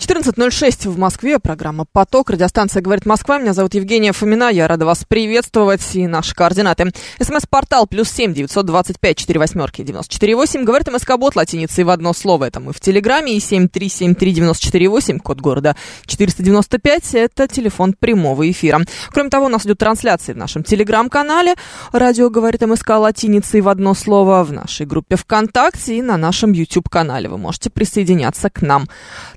[0.00, 3.38] 14.06 в Москве, программа «Поток», радиостанция «Говорит Москва».
[3.38, 6.90] Меня зовут Евгения Фомина, я рада вас приветствовать и наши координаты.
[7.20, 10.64] СМС-портал плюс семь девятьсот двадцать пять четыре восьмерки девяносто четыре восемь.
[10.64, 12.46] Говорит МСК-бот латиницей в одно слово.
[12.46, 15.76] Это мы в Телеграме и семь три семь три девяносто четыре восемь, код города
[16.06, 17.14] 495.
[17.16, 18.80] Это телефон прямого эфира.
[19.10, 21.56] Кроме того, у нас идет трансляция в нашем Телеграм-канале.
[21.92, 27.28] Радио «Говорит МСК» латиницей в одно слово в нашей группе ВКонтакте и на нашем YouTube-канале.
[27.28, 28.88] Вы можете присоединяться к нам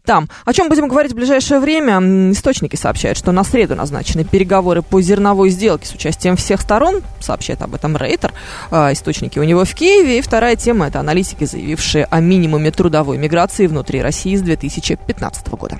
[0.05, 0.30] там.
[0.53, 1.98] О чем будем говорить в ближайшее время?
[2.31, 7.02] Источники сообщают, что на среду назначены переговоры по зерновой сделке с участием всех сторон.
[7.20, 8.31] Сообщает об этом Рейтер.
[8.70, 10.20] А, источники у него в Киеве.
[10.20, 15.80] И вторая тема– это аналитики, заявившие о минимуме трудовой миграции внутри России с 2015 года.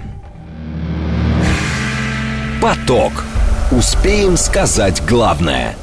[2.59, 3.14] Поток.
[3.70, 5.76] Успеем сказать главное–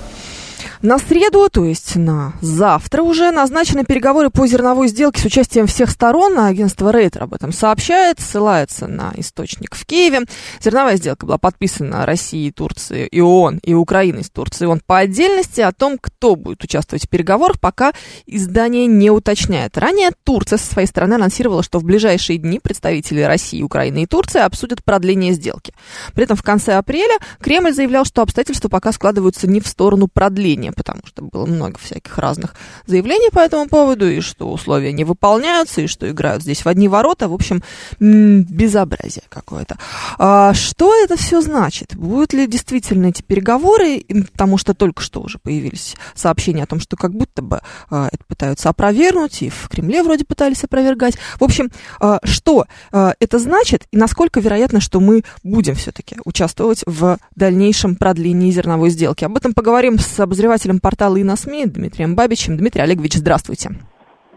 [0.82, 5.90] на среду, то есть на завтра уже, назначены переговоры по зерновой сделке с участием всех
[5.90, 6.38] сторон.
[6.38, 10.22] Агентство Рейтер об этом сообщает, ссылается на источник в Киеве.
[10.60, 14.68] Зерновая сделка была подписана Россией, Турцией и ООН, и Украиной с Турцией.
[14.68, 17.92] Он по отдельности о том, кто будет участвовать в переговорах, пока
[18.26, 19.76] издание не уточняет.
[19.76, 24.40] Ранее Турция со своей стороны анонсировала, что в ближайшие дни представители России, Украины и Турции
[24.40, 25.74] обсудят продление сделки.
[26.14, 30.69] При этом в конце апреля Кремль заявлял, что обстоятельства пока складываются не в сторону продления
[30.70, 32.54] заявления, потому что было много всяких разных
[32.86, 36.88] заявлений по этому поводу, и что условия не выполняются, и что играют здесь в одни
[36.88, 37.28] ворота.
[37.28, 37.62] В общем,
[37.98, 39.78] безобразие какое-то.
[40.18, 41.96] А что это все значит?
[41.96, 44.04] Будут ли действительно эти переговоры?
[44.32, 48.24] Потому что только что уже появились сообщения о том, что как будто бы а, это
[48.26, 51.16] пытаются опровергнуть, и в Кремле вроде пытались опровергать.
[51.38, 56.82] В общем, а, что а, это значит, и насколько вероятно, что мы будем все-таки участвовать
[56.86, 59.24] в дальнейшем продлении зерновой сделки?
[59.24, 62.56] Об этом поговорим с обозревателем основателем портала «Иносми» Дмитрием Бабичем.
[62.56, 63.70] Дмитрий Олегович, здравствуйте.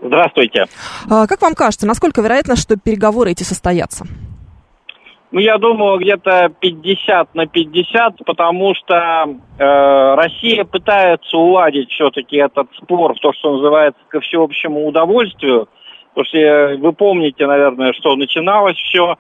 [0.01, 0.66] Здравствуйте.
[1.09, 4.06] А, как вам кажется, насколько вероятно, что переговоры эти состоятся?
[5.31, 12.67] Ну, я думаю, где-то 50 на 50, потому что э, Россия пытается уладить все-таки этот
[12.78, 15.67] спор, то, что называется, ко всеобщему удовольствию.
[16.13, 19.16] Потому что вы помните, наверное, что начиналось все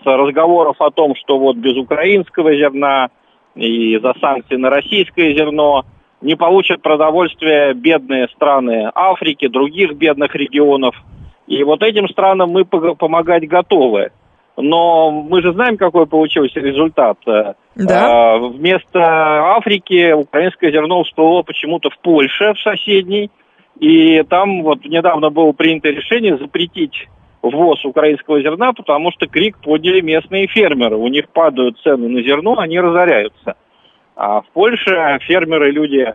[0.00, 3.08] с разговоров о том, что вот без украинского зерна
[3.56, 5.84] и за санкции на российское зерно–
[6.20, 10.94] не получат продовольствие бедные страны Африки, других бедных регионов.
[11.46, 14.10] И вот этим странам мы помогать готовы.
[14.56, 17.18] Но мы же знаем, какой получился результат.
[17.24, 17.54] Да.
[18.34, 19.00] А, вместо
[19.56, 23.30] Африки украинское зерно всплыло почему-то в Польше, в соседней.
[23.78, 27.06] И там вот недавно было принято решение запретить
[27.40, 30.96] ввоз украинского зерна, потому что крик подняли местные фермеры.
[30.96, 33.54] У них падают цены на зерно, они разоряются.
[34.18, 36.12] А в Польше фермеры люди э,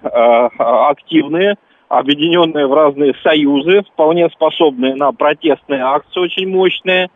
[0.58, 1.56] активные,
[1.88, 7.10] объединенные в разные союзы, вполне способные на протестные акции очень мощные.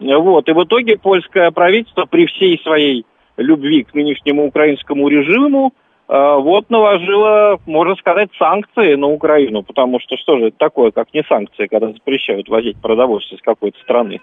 [0.00, 0.48] Вот.
[0.48, 3.04] И в итоге польское правительство при всей своей
[3.36, 5.74] любви к нынешнему украинскому режиму
[6.08, 11.12] э, вот наложило, можно сказать, санкции на Украину, потому что что же это такое, как
[11.12, 14.22] не санкции, когда запрещают возить продовольствие с какой-то страны.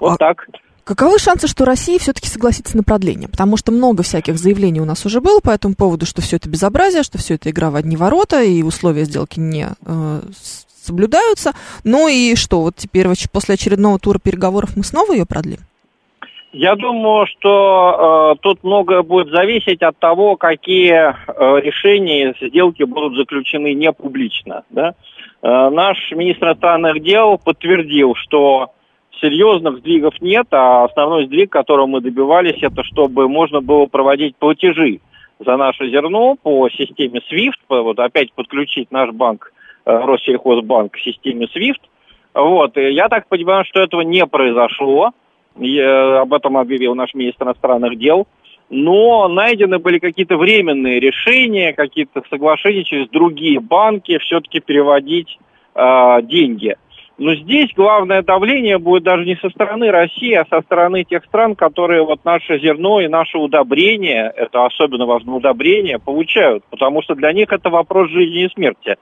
[0.00, 0.16] Вот а...
[0.16, 0.46] так.
[0.84, 3.28] Каковы шансы, что Россия все-таки согласится на продление?
[3.28, 6.48] Потому что много всяких заявлений у нас уже было по этому поводу, что все это
[6.48, 10.20] безобразие, что все это игра в одни ворота, и условия сделки не э,
[10.82, 11.52] соблюдаются.
[11.84, 15.58] Ну и что, вот теперь после очередного тура переговоров мы снова ее продлим?
[16.52, 23.16] Я думаю, что э, тут многое будет зависеть от того, какие э, решения сделки будут
[23.16, 24.64] заключены не публично.
[24.70, 24.94] Да?
[25.42, 28.72] Э, наш министр иностранных дел подтвердил, что
[29.20, 35.00] серьезных сдвигов нет, а основной сдвиг, которого мы добивались, это чтобы можно было проводить платежи
[35.38, 39.52] за наше зерно по системе SWIFT, вот опять подключить наш банк,
[39.86, 41.80] э, Россельхозбанк к системе SWIFT.
[42.34, 45.12] Вот, и я так понимаю, что этого не произошло.
[45.58, 48.28] Я, об этом объявил наш министр иностранных дел.
[48.68, 55.38] Но найдены были какие-то временные решения, какие-то соглашения через другие банки все-таки переводить
[55.74, 56.76] э, деньги.
[57.20, 61.54] Но здесь главное давление будет даже не со стороны России, а со стороны тех стран,
[61.54, 66.64] которые вот наше зерно и наше удобрение, это особенно важно удобрение, получают.
[66.70, 68.96] Потому что для них это вопрос жизни и смерти.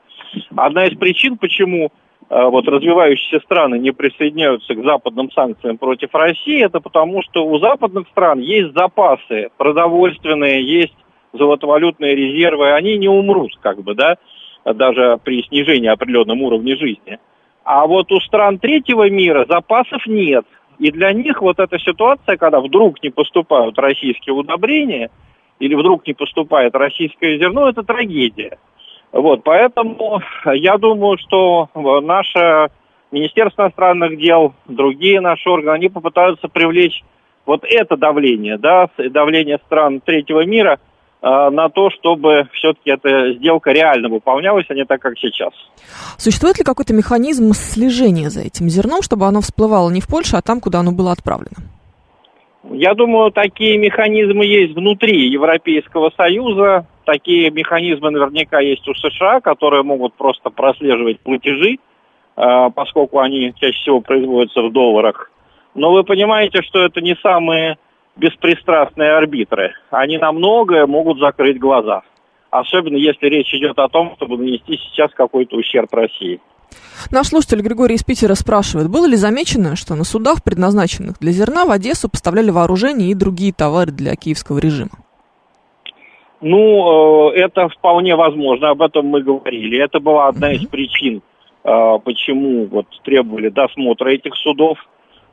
[0.56, 1.92] Одна из причин, почему
[2.28, 7.60] э, вот развивающиеся страны не присоединяются к западным санкциям против России, это потому что у
[7.60, 10.96] западных стран есть запасы продовольственные, есть
[11.34, 14.16] золотовалютные резервы, они не умрут, как бы, да,
[14.64, 17.20] даже при снижении определенном уровня жизни.
[17.70, 20.46] А вот у стран третьего мира запасов нет.
[20.78, 25.10] И для них вот эта ситуация, когда вдруг не поступают российские удобрения,
[25.58, 28.56] или вдруг не поступает российское зерно, это трагедия.
[29.12, 32.68] Вот, поэтому я думаю, что наше
[33.12, 37.04] Министерство иностранных дел, другие наши органы, они попытаются привлечь
[37.44, 40.80] вот это давление, да, давление стран третьего мира
[41.20, 45.52] на то, чтобы все-таки эта сделка реально выполнялась, а не так, как сейчас.
[46.16, 50.42] Существует ли какой-то механизм слежения за этим зерном, чтобы оно всплывало не в Польше, а
[50.42, 51.56] там, куда оно было отправлено?
[52.70, 56.86] Я думаю, такие механизмы есть внутри Европейского Союза.
[57.04, 61.76] Такие механизмы наверняка есть у США, которые могут просто прослеживать платежи,
[62.36, 65.30] э, поскольку они чаще всего производятся в долларах.
[65.74, 67.78] Но вы понимаете, что это не самые
[68.18, 69.72] беспристрастные арбитры.
[69.90, 72.02] Они на многое могут закрыть глаза.
[72.50, 76.40] Особенно если речь идет о том, чтобы нанести сейчас какой-то ущерб России.
[77.10, 81.64] Наш слушатель Григорий из Питера спрашивает, было ли замечено, что на судах, предназначенных для зерна,
[81.64, 84.90] в Одессу поставляли вооружение и другие товары для киевского режима?
[86.40, 89.82] Ну, э, это вполне возможно, об этом мы говорили.
[89.82, 91.22] Это была одна из причин,
[91.64, 94.78] э, почему вот требовали досмотра этих судов.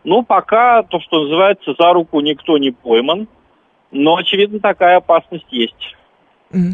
[0.06, 3.28] Ну, пока, то, что называется, за руку никто не пойман,
[3.92, 5.96] но, очевидно, такая опасность есть.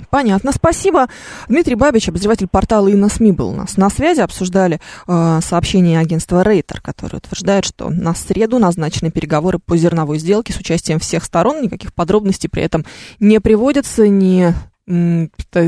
[0.10, 1.08] Понятно, спасибо.
[1.48, 3.78] Дмитрий Бабич, обозреватель портала и на СМИ был у нас.
[3.78, 9.78] На связи обсуждали э, сообщение агентства Рейтер, которое утверждает, что на среду назначены переговоры по
[9.78, 11.62] зерновой сделке с участием всех сторон.
[11.62, 12.86] Никаких подробностей при этом
[13.20, 14.54] не приводится, ни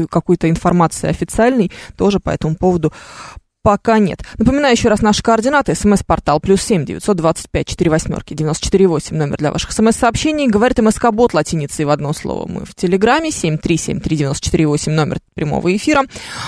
[0.10, 2.92] какой-то информации официальной тоже по этому поводу
[3.64, 4.20] пока нет.
[4.38, 5.74] Напоминаю еще раз наши координаты.
[5.74, 10.48] СМС-портал плюс семь девятьсот двадцать пять четыре восьмерки девяносто четыре восемь номер для ваших СМС-сообщений.
[10.48, 12.48] Говорит МСК-бот латиницей в одно слово.
[12.48, 16.04] Мы в Телеграме семь три семь три девяносто четыре восемь номер прямого эфира.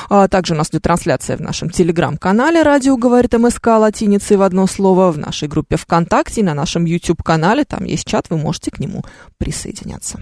[0.10, 4.68] А, также у нас идет трансляция в нашем Телеграм-канале «Радио говорит МСК» латиницей в одно
[4.68, 5.12] слово.
[5.12, 7.64] В нашей группе ВКонтакте и на нашем YouTube-канале.
[7.64, 9.06] Там есть чат, вы можете к нему
[9.38, 10.20] присоединяться.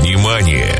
[0.00, 0.79] Внимание!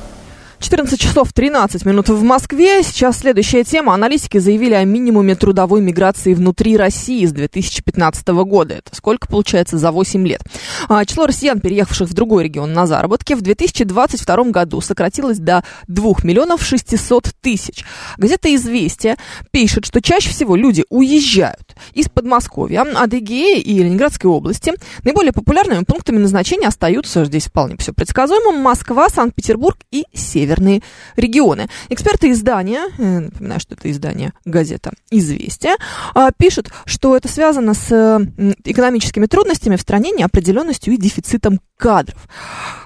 [0.61, 2.83] 14 часов 13 минут в Москве.
[2.83, 3.95] Сейчас следующая тема.
[3.95, 8.75] Аналитики заявили о минимуме трудовой миграции внутри России с 2015 года.
[8.75, 10.43] Это сколько получается за 8 лет?
[10.87, 16.13] А, число россиян, переехавших в другой регион на заработки, в 2022 году сократилось до 2
[16.23, 17.83] миллионов 600 тысяч.
[18.17, 19.17] Газета «Известия»
[19.49, 24.73] пишет, что чаще всего люди уезжают из Подмосковья, Адыгеи и Ленинградской области.
[25.03, 30.81] Наиболее популярными пунктами назначения остаются, здесь вполне все предсказуемо, Москва, Санкт-Петербург и Север северные
[31.15, 31.67] регионы.
[31.89, 35.77] Эксперты издания, э, напоминаю, что это издание газета «Известия»,
[36.13, 38.27] а, пишут, что это связано с
[38.65, 42.27] экономическими трудностями в стране, неопределенностью и дефицитом кадров.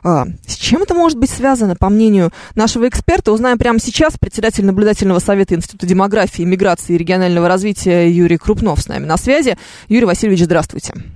[0.04, 4.18] А, с чем это может быть связано, по мнению нашего эксперта, узнаем прямо сейчас.
[4.18, 9.58] Председатель наблюдательного совета Института демографии, миграции и регионального развития Юрий Крупнов с нами на связи.
[9.88, 10.66] Юрий Васильевич, здравствуйте.
[10.66, 11.15] Здравствуйте.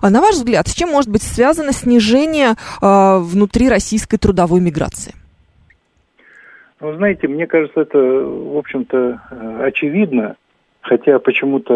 [0.00, 5.14] А на ваш взгляд, с чем может быть связано снижение э, внутри российской трудовой миграции?
[6.80, 10.36] Ну, знаете, мне кажется, это, в общем-то, э, очевидно,
[10.80, 11.74] хотя почему-то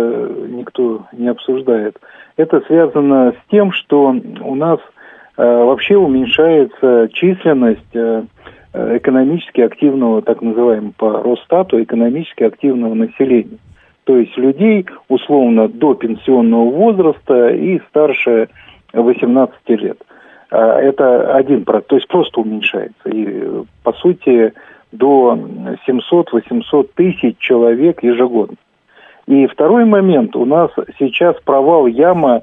[0.48, 1.98] никто не обсуждает.
[2.36, 4.80] Это связано с тем, что у нас
[5.36, 8.24] э, вообще уменьшается численность э,
[8.72, 13.58] экономически активного, так называемого по Росстату, экономически активного населения
[14.04, 18.48] то есть людей условно до пенсионного возраста и старше
[18.92, 19.98] 18 лет.
[20.50, 23.08] А, это один процент, то есть просто уменьшается.
[23.08, 24.52] И, по сути,
[24.92, 25.38] до
[25.88, 28.56] 700-800 тысяч человек ежегодно.
[29.26, 32.42] И второй момент, у нас сейчас провал яма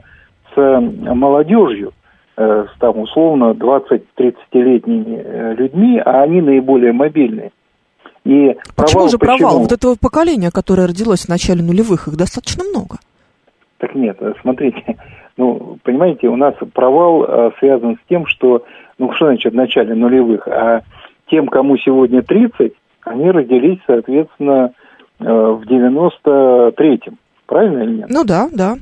[0.53, 1.93] с молодежью,
[2.37, 7.51] э, с там условно 20-30-летними э, людьми, а они наиболее мобильные.
[8.23, 9.37] И почему же провал?
[9.37, 9.61] Почему?
[9.61, 12.97] Вот этого поколения, которое родилось в начале нулевых, их достаточно много.
[13.79, 14.97] Так нет, смотрите,
[15.37, 18.63] ну, понимаете, у нас провал э, связан с тем, что,
[18.99, 20.81] ну, что значит в начале нулевых, а
[21.29, 22.73] тем, кому сегодня 30,
[23.05, 24.71] они родились, соответственно,
[25.19, 27.17] э, в 93-м.
[27.47, 28.09] Правильно или нет?
[28.09, 28.75] Ну да, да.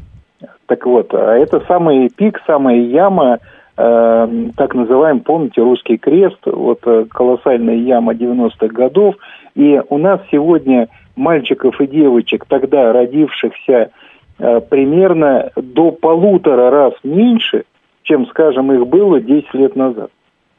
[0.65, 3.39] Так вот, а это самый пик, самая яма
[3.79, 9.15] так называемый, помните, русский крест, вот э, колоссальная яма 90-х годов.
[9.55, 13.91] И у нас сегодня мальчиков и девочек, тогда родившихся
[14.38, 17.63] э, примерно до полутора раз меньше,
[18.03, 20.12] чем, скажем, их было 10 лет назад.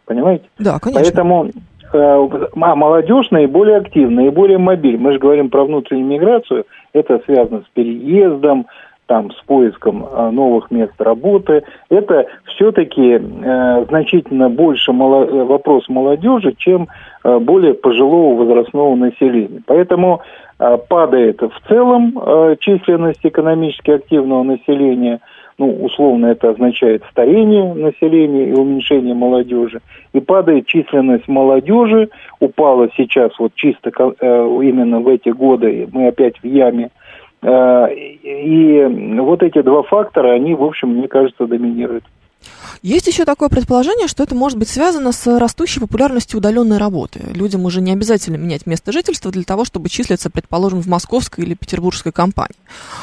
[0.07, 0.45] Понимаете?
[0.59, 1.03] Да, конечно.
[1.03, 1.51] Поэтому
[1.93, 4.99] э, а молодежь наиболее активна, наиболее мобильна.
[4.99, 8.67] Мы же говорим про внутреннюю миграцию, это связано с переездом,
[9.11, 11.65] там с поиском э, новых мест работы.
[11.89, 16.87] Это все-таки э, значительно больше э, вопрос молодежи, чем
[17.25, 19.61] более пожилого возрастного населения.
[19.67, 20.23] Поэтому
[20.89, 22.15] падает в целом
[22.61, 25.21] численность экономически активного населения.
[25.59, 29.81] Ну, условно это означает старение населения и уменьшение молодежи.
[30.15, 36.47] И падает численность молодежи, упала сейчас вот чисто именно в эти годы, мы опять в
[36.47, 36.91] яме
[37.43, 42.05] и вот эти два фактора, они, в общем, мне кажется, доминируют.
[42.83, 47.21] Есть еще такое предположение, что это может быть связано с растущей популярностью удаленной работы.
[47.35, 51.55] Людям уже не обязательно менять место жительства для того, чтобы числиться, предположим, в московской или
[51.55, 52.57] петербургской компании.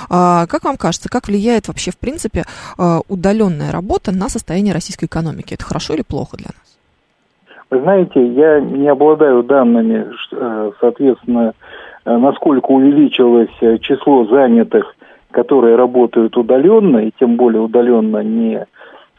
[0.10, 2.46] А, как вам кажется, как влияет вообще, в принципе,
[2.78, 5.54] э, удаленная работа на состояние российской экономики?
[5.54, 6.78] Это хорошо или плохо для нас?
[7.70, 11.54] Вы знаете, я не обладаю данными, э, соответственно, Э,
[12.16, 14.96] насколько увеличилось э, число занятых,
[15.32, 18.66] которые работают удаленно, и тем более удаленно не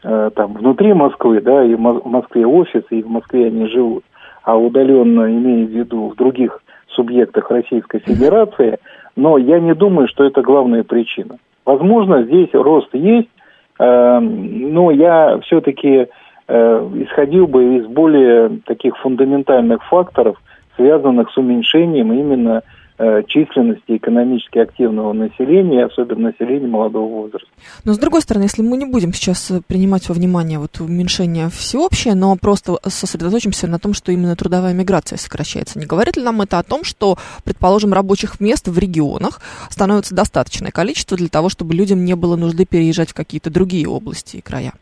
[0.03, 4.03] э, там внутри Москвы, да, и в Москве офис, и в Москве они живут,
[4.43, 8.79] а удаленно имея в виду в других субъектах Российской Федерации,
[9.15, 11.37] но я не думаю, что это главная причина.
[11.65, 13.29] Возможно, здесь рост есть,
[13.77, 16.07] но я все-таки
[16.47, 20.41] исходил бы из более таких фундаментальных факторов,
[20.75, 22.78] связанных с уменьшением именно Э,
[23.27, 27.47] численности экономически активного населения, особенно населения молодого возраста.
[27.85, 32.13] Но с другой стороны, если мы не будем сейчас принимать во внимание вот уменьшение всеобщее,
[32.15, 36.59] но просто сосредоточимся на том, что именно трудовая миграция сокращается, не говорит ли нам это
[36.59, 37.15] о том, что,
[37.45, 39.39] предположим, рабочих мест в регионах
[39.69, 44.37] становится достаточное количество для того, чтобы людям не было нужды переезжать в какие-то другие области
[44.37, 44.73] и края?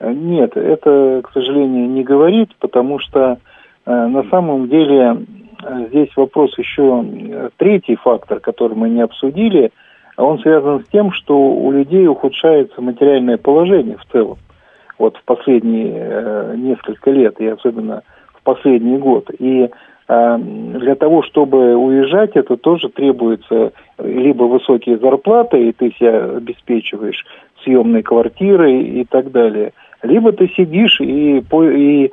[0.00, 3.38] Э, нет, это, к сожалению, не говорит, потому что
[3.86, 5.24] э, на самом деле
[5.88, 7.04] здесь вопрос еще
[7.56, 9.72] третий фактор, который мы не обсудили,
[10.16, 14.38] он связан с тем, что у людей ухудшается материальное положение в целом.
[14.98, 18.02] Вот в последние э, несколько лет, и особенно
[18.34, 19.30] в последний год.
[19.38, 19.70] И
[20.08, 27.24] э, для того, чтобы уезжать, это тоже требуется либо высокие зарплаты, и ты себя обеспечиваешь
[27.64, 32.12] съемной квартирой и так далее, либо ты сидишь и, и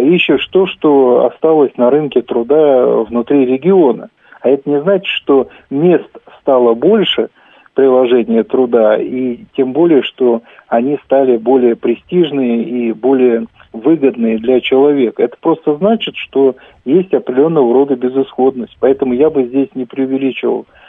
[0.00, 4.08] ищешь то, что осталось на рынке труда внутри региона.
[4.40, 6.08] А это не значит, что мест
[6.40, 7.28] стало больше
[7.74, 15.22] приложения труда, и тем более, что они стали более престижные и более выгодные для человека.
[15.22, 16.56] Это просто значит, что
[16.86, 18.76] есть определенного рода безысходность.
[18.80, 20.85] Поэтому я бы здесь не преувеличивал Э,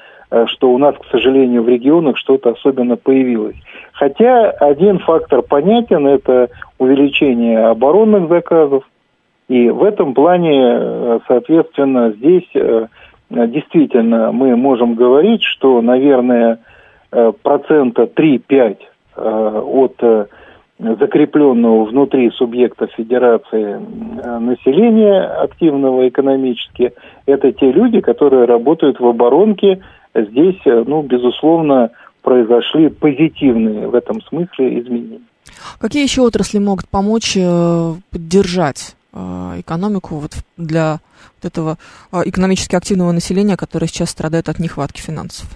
[0.47, 3.55] что у нас, к сожалению, в регионах что-то особенно появилось.
[3.93, 8.83] Хотя один фактор понятен, это увеличение оборонных заказов.
[9.47, 12.87] И в этом плане, э, соответственно, здесь э,
[13.29, 16.59] действительно мы можем говорить, что, наверное,
[17.41, 18.77] процента 3-5
[19.15, 20.29] от
[20.77, 23.79] закрепленного внутри субъекта федерации
[24.39, 26.93] населения активного экономически,
[27.25, 29.79] это те люди, которые работают в оборонке
[30.23, 35.21] здесь, э, ну, безусловно, произошли позитивные в этом смысле изменения.
[35.79, 39.17] Какие еще отрасли могут помочь э, поддержать э,
[39.59, 40.99] экономику вот для
[41.41, 41.77] вот этого
[42.25, 45.47] экономически активного населения, которое сейчас страдает от нехватки финансов?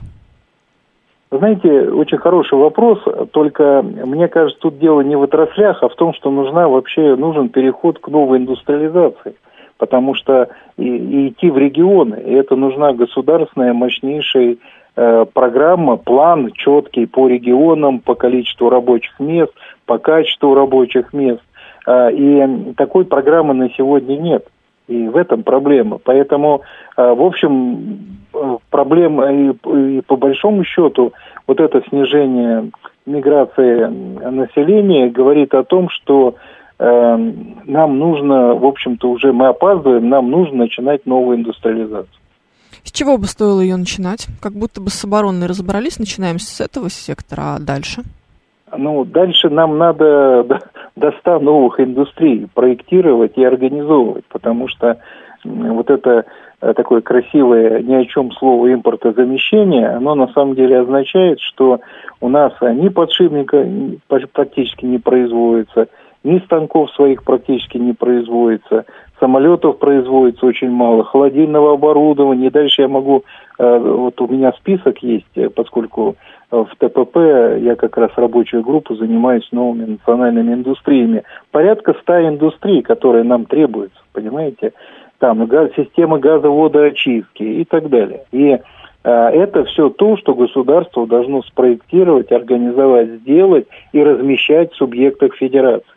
[1.32, 3.00] Знаете, очень хороший вопрос,
[3.32, 7.48] только мне кажется, тут дело не в отраслях, а в том, что нужна вообще нужен
[7.48, 9.36] переход к новой индустриализации
[9.81, 10.47] потому что
[10.77, 14.57] и, и идти в регионы, и это нужна государственная мощнейшая
[14.95, 19.51] э, программа, план четкий по регионам, по количеству рабочих мест,
[19.88, 21.41] по качеству рабочих мест.
[21.88, 24.45] Э, и такой программы на сегодня нет.
[24.88, 25.97] И в этом проблема.
[25.97, 26.61] Поэтому,
[26.95, 31.13] э, в общем, э, проблема и, и по большому счету
[31.47, 32.69] вот это снижение
[33.07, 33.88] миграции
[34.29, 36.35] населения говорит о том, что
[36.81, 42.21] нам нужно, в общем-то, уже мы опаздываем, нам нужно начинать новую индустриализацию.
[42.83, 44.27] С чего бы стоило ее начинать?
[44.41, 48.01] Как будто бы с обороной разобрались, начинаем с этого сектора, а дальше?
[48.75, 50.59] Ну, дальше нам надо до,
[50.95, 54.97] до 100 новых индустрий проектировать и организовывать, потому что
[55.43, 56.25] вот это
[56.61, 61.81] э, такое красивое ни о чем слово импортозамещение, оно на самом деле означает, что
[62.21, 63.67] у нас ни подшипника
[64.07, 65.88] практически не производится,
[66.23, 68.85] ни станков своих практически не производится,
[69.19, 72.49] самолетов производится очень мало, холодильного оборудования.
[72.49, 73.23] дальше я могу,
[73.57, 76.15] э, вот у меня список есть, э, поскольку
[76.51, 77.17] э, в ТПП
[77.59, 81.23] я как раз рабочую группу занимаюсь новыми национальными индустриями.
[81.51, 84.73] Порядка ста индустрий, которые нам требуются, понимаете?
[85.19, 88.23] Там система газоводоочистки и так далее.
[88.31, 88.59] И
[89.03, 95.91] это все то, что государство должно спроектировать, организовать, сделать и размещать в субъектах федерации.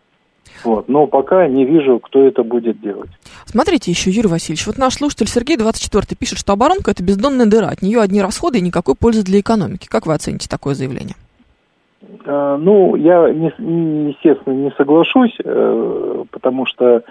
[0.64, 0.88] Вот.
[0.88, 3.10] Но пока не вижу, кто это будет делать.
[3.44, 7.68] Смотрите еще, Юрий Васильевич, вот наш слушатель Сергей 24 пишет, что оборонка это бездонная дыра,
[7.68, 9.88] от нее одни расходы и никакой пользы для экономики.
[9.88, 11.16] Как вы оцените такое заявление?
[12.26, 17.02] А, ну, я, естественно, не соглашусь, э, потому что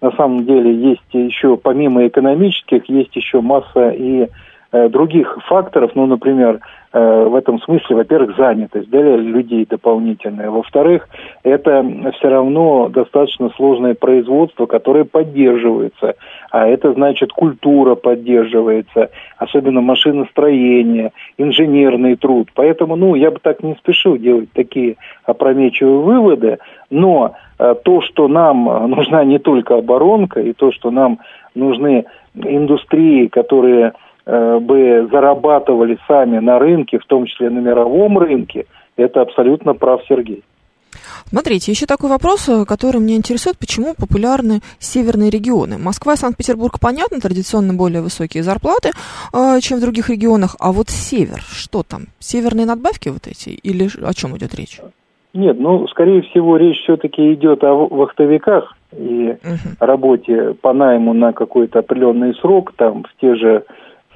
[0.00, 4.28] на самом деле есть еще, помимо экономических, есть еще масса и
[4.74, 6.58] Э, других факторов, ну, например, э,
[6.92, 11.08] в этом смысле, во-первых, занятость для людей дополнительная, во-вторых,
[11.42, 11.84] это
[12.18, 16.16] все равно достаточно сложное производство, которое поддерживается,
[16.50, 19.08] а это значит культура поддерживается,
[19.38, 22.50] особенно машиностроение, инженерный труд.
[22.54, 26.58] Поэтому, ну, я бы так не спешил делать такие опрометчивые выводы,
[26.90, 31.20] но э, то, что нам нужна не только оборонка, и то, что нам
[31.54, 33.92] нужны индустрии, которые Э,
[34.26, 40.42] бы зарабатывали сами на рынке, в том числе на мировом рынке, это абсолютно прав Сергей.
[41.26, 45.78] Смотрите, еще такой вопрос, э, который меня интересует, почему популярны северные регионы.
[45.78, 48.90] Москва и Санкт-Петербург, понятно, традиционно более высокие зарплаты,
[49.32, 53.88] э, чем в других регионах, а вот север, что там, северные надбавки вот эти, или
[54.04, 54.80] о чем идет речь?
[55.32, 59.76] Нет, ну, скорее всего, речь все-таки идет о вахтовиках и угу.
[59.80, 63.64] работе по найму на какой-то определенный срок, там, в те же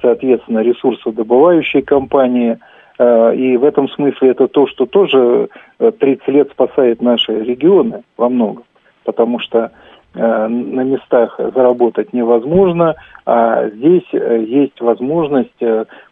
[0.01, 2.57] соответственно, ресурсодобывающие компании.
[2.99, 8.03] Э, и в этом смысле это то, что тоже 30 э, лет спасает наши регионы
[8.17, 8.63] во многом.
[9.03, 9.71] Потому что
[10.13, 15.63] э, на местах заработать невозможно, а здесь есть возможность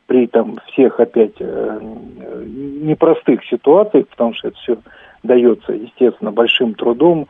[0.07, 4.77] при там всех опять непростых ситуациях, потому что это все
[5.25, 7.27] дается, естественно, большим трудом,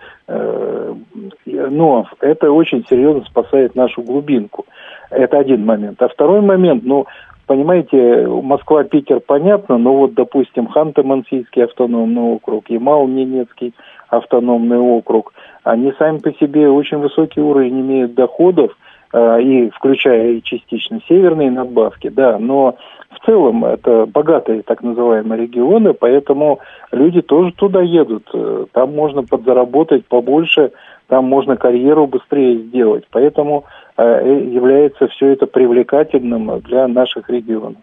[1.46, 4.66] но это очень серьезно спасает нашу глубинку.
[5.10, 6.02] Это один момент.
[6.02, 7.06] А второй момент, ну,
[7.48, 13.74] понимаете, Москва-Питер понятно, но вот, допустим, Ханты-Мансийский автономный округ, Ямал-Ненецкий
[14.10, 15.34] автономный округ,
[15.64, 18.72] они сами по себе очень высокий уровень имеют доходов,
[19.14, 22.78] э, и включая частично северные надбавки, да, но
[23.26, 26.60] в целом это богатые так называемые регионы, поэтому
[26.92, 28.30] люди тоже туда едут.
[28.34, 30.72] Э, там можно подзаработать побольше,
[31.08, 33.06] там можно карьеру быстрее сделать.
[33.10, 33.66] Поэтому
[33.98, 34.04] э,
[34.52, 37.82] является все это привлекательным для наших регионов.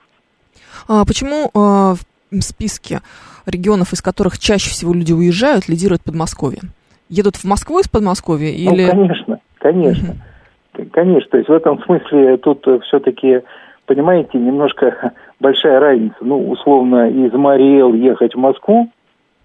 [0.89, 1.95] А почему э,
[2.31, 3.01] в списке
[3.47, 6.61] регионов, из которых чаще всего люди уезжают, лидирует Подмосковье?
[7.09, 8.85] Едут в Москву из Подмосковья ну, или...
[8.85, 10.17] Ну, конечно, конечно.
[10.93, 13.43] Конечно, то есть в этом смысле тут все-таки,
[13.87, 16.17] понимаете, немножко большая разница.
[16.21, 18.91] Ну, условно, из Мариэл ехать в Москву,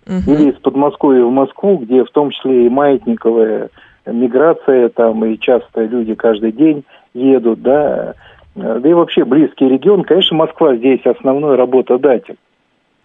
[0.06, 0.32] угу.
[0.32, 3.70] или из Подмосковья в Москву, где в том числе и маятниковая
[4.06, 8.14] миграция, там и часто люди каждый день едут, да,
[8.56, 12.38] да и вообще близкий регион, конечно, Москва здесь основной работодатель.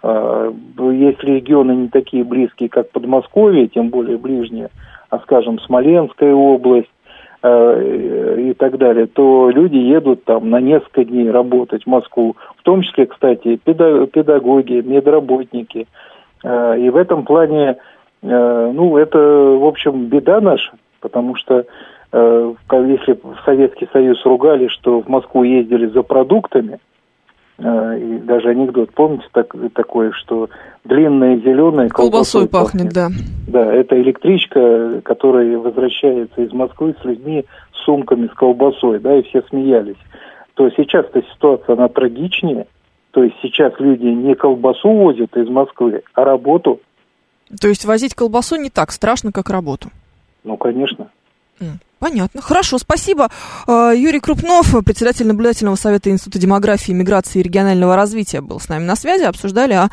[0.02, 4.70] А, если регионы не такие близкие, как Подмосковье, тем более ближние,
[5.10, 6.90] а, скажем, Смоленская область,
[7.44, 12.82] и так далее, то люди едут там на несколько дней работать в Москву, в том
[12.82, 15.88] числе, кстати, педагоги, медработники,
[16.42, 17.76] Э, и в этом плане,
[18.22, 21.64] э, ну, это, в общем, беда наша, потому что
[22.12, 26.78] э, если в Советский Союз ругали, что в Москву ездили за продуктами,
[27.62, 30.50] и даже анекдот, помните так, такое, что
[30.84, 33.08] длинная зеленая колбасой, колбасой пахнет, пахнет, да.
[33.48, 39.22] Да, это электричка, которая возвращается из Москвы с людьми с сумками с колбасой, да, и
[39.22, 39.96] все смеялись.
[40.54, 42.66] То сейчас эта ситуация, она трагичнее,
[43.12, 46.80] то есть сейчас люди не колбасу возят из Москвы, а работу.
[47.60, 49.90] То есть возить колбасу не так страшно, как работу?
[50.44, 51.10] Ну, конечно.
[52.02, 52.42] Понятно.
[52.42, 53.30] Хорошо, спасибо.
[53.68, 58.82] А, Юрий Крупнов, председатель наблюдательного совета Института демографии, миграции и регионального развития, был с нами
[58.82, 59.22] на связи.
[59.22, 59.88] Обсуждали, а,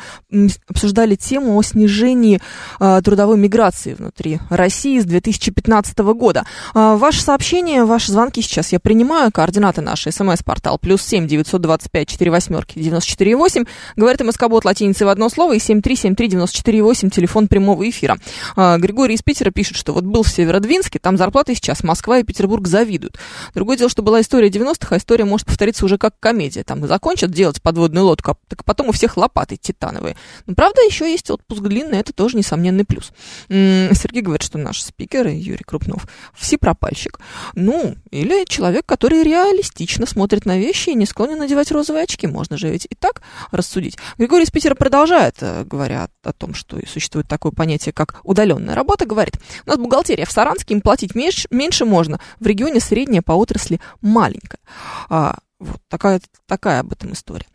[0.68, 2.40] обсуждали тему о снижении
[2.80, 6.44] а, трудовой миграции внутри России с 2015 года.
[6.74, 9.30] А, ваши сообщения, ваши звонки сейчас я принимаю.
[9.30, 10.10] Координаты наши.
[10.10, 13.66] СМС-портал плюс семь девятьсот двадцать пять четыре восьмерки девяносто четыре восемь.
[13.94, 17.08] Говорит МСК-бот латиницей в одно слово и семь три семь три девяносто четыре восемь.
[17.08, 18.18] Телефон прямого эфира.
[18.56, 22.22] Григорий из Питера пишет, что вот был в Северодвинске, там зарплаты сейчас Москва Москва и
[22.22, 23.18] Петербург завидуют.
[23.54, 26.64] Другое дело, что была история 90-х, а история может повториться уже как комедия.
[26.64, 30.16] Там закончат делать подводную лодку, а так потом у всех лопаты титановые.
[30.46, 33.12] Но, правда, еще есть отпуск длинный, это тоже несомненный плюс.
[33.48, 37.20] Сергей говорит, что наш спикер, Юрий Крупнов, всепропальщик.
[37.54, 42.26] Ну, или человек, который реалистично смотрит на вещи и не склонен надевать розовые очки.
[42.26, 43.98] Можно же ведь и так рассудить.
[44.16, 49.04] Григорий из Питера продолжает, э, говоря о том, что существует такое понятие, как удаленная работа,
[49.04, 49.34] говорит,
[49.66, 52.18] у нас бухгалтерия в Саранске, им платить меньше, меньше можно.
[52.38, 54.60] В регионе средняя по отрасли маленькая.
[55.08, 57.46] А, Вот такая, такая об этом история.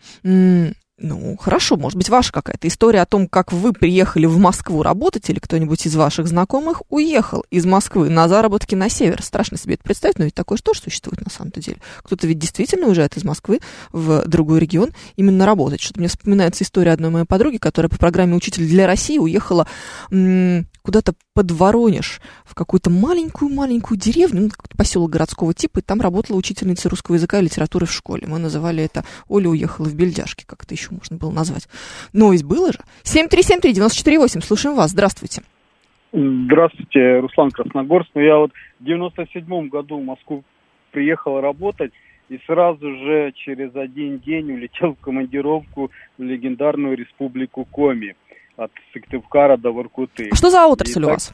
[0.97, 5.29] Ну, хорошо, может быть, ваша какая-то история о том, как вы приехали в Москву работать,
[5.29, 9.21] или кто-нибудь из ваших знакомых уехал из Москвы на заработки на север.
[9.21, 11.79] Страшно себе это представить, но ведь такое тоже существует на самом-то деле.
[11.97, 13.59] Кто-то ведь действительно уезжает из Москвы
[13.91, 15.81] в другой регион именно работать.
[15.81, 19.67] Что-то мне вспоминается история одной моей подруги, которая по программе «Учитель для России» уехала
[20.09, 26.87] куда-то под Воронеж, в какую-то маленькую-маленькую деревню, ну, поселок городского типа, и там работала учительница
[26.89, 28.27] русского языка и литературы в школе.
[28.27, 31.67] Мы называли это «Оля уехала в Бельдяшки», как это еще можно было назвать.
[32.13, 32.79] Но ведь было же.
[33.03, 35.41] 7373948, слушаем вас, здравствуйте.
[36.11, 38.09] Здравствуйте, Руслан Красногорск.
[38.15, 40.43] Ну, я вот в 97 году в Москву
[40.91, 41.91] приехал работать,
[42.29, 48.15] и сразу же через один день улетел в командировку в легендарную республику Коми
[48.55, 50.29] от Сыктывкара до Воркуты.
[50.31, 51.13] А что за отрасль и у так...
[51.15, 51.33] вас?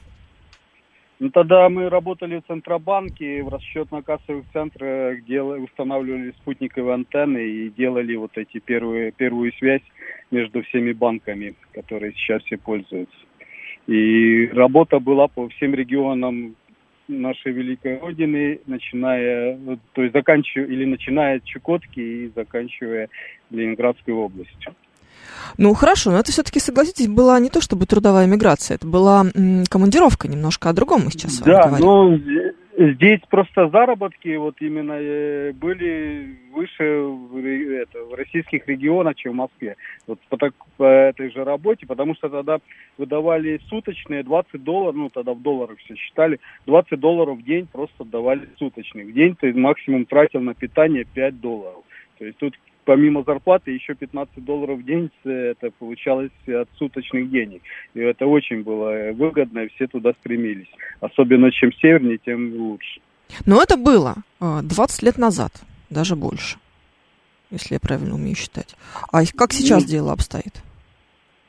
[1.21, 8.15] Ну, тогда мы работали в Центробанке, в расчетно-кассовых центрах делали, устанавливали спутниковые антенны и делали
[8.15, 9.83] вот эти первые, первую связь
[10.31, 13.15] между всеми банками, которые сейчас все пользуются.
[13.85, 16.55] И работа была по всем регионам
[17.07, 19.59] нашей великой родины, начиная,
[19.93, 23.09] то есть заканчивая, или начиная от Чукотки и заканчивая
[23.51, 24.73] Ленинградской областью.
[25.57, 29.63] Ну, хорошо, но это все-таки, согласитесь, была не то чтобы трудовая миграция, это была м,
[29.69, 31.79] командировка немножко о другом мы сейчас да, говорим.
[31.79, 32.19] Да, ну,
[32.77, 39.35] здесь просто заработки вот именно э, были выше в, это, в российских регионах, чем в
[39.35, 39.75] Москве.
[40.07, 42.59] Вот по, так, по этой же работе, потому что тогда
[42.97, 48.03] выдавали суточные 20 долларов, ну, тогда в долларах все считали, 20 долларов в день просто
[48.05, 49.07] давали суточных.
[49.07, 51.83] В день ты максимум тратил на питание 5 долларов.
[52.17, 57.61] То есть тут помимо зарплаты еще 15 долларов в день это получалось от суточных денег.
[57.93, 60.69] И это очень было выгодно, и все туда стремились.
[60.99, 63.01] Особенно чем севернее, тем лучше.
[63.45, 65.51] Но это было 20 э, лет назад,
[65.89, 66.57] даже больше,
[67.49, 68.75] если я правильно умею считать.
[69.11, 70.61] А как сейчас ну, дело обстоит?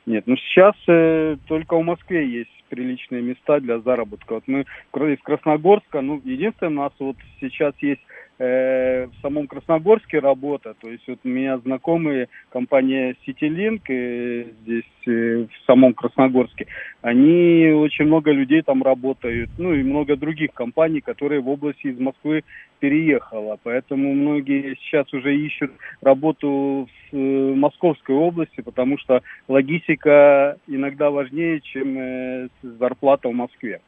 [0.06, 4.34] Нет, ну сейчас э, только в Москве есть приличные места для заработка.
[4.34, 8.00] Вот мы из Красногорска, ну, единственное, у нас вот сейчас есть
[8.38, 10.74] э, в самом Красногорске работа.
[10.80, 16.66] То есть вот у меня знакомые компания CityLink э, здесь э, в самом Красногорске,
[17.02, 21.98] они очень много людей там работают, ну и много других компаний, которые в области из
[21.98, 22.44] Москвы
[22.80, 23.58] переехала.
[23.62, 31.60] Поэтому многие сейчас уже ищут работу в э, Московской области, потому что логистика иногда важнее,
[31.60, 33.80] чем э, зарплата в Москве.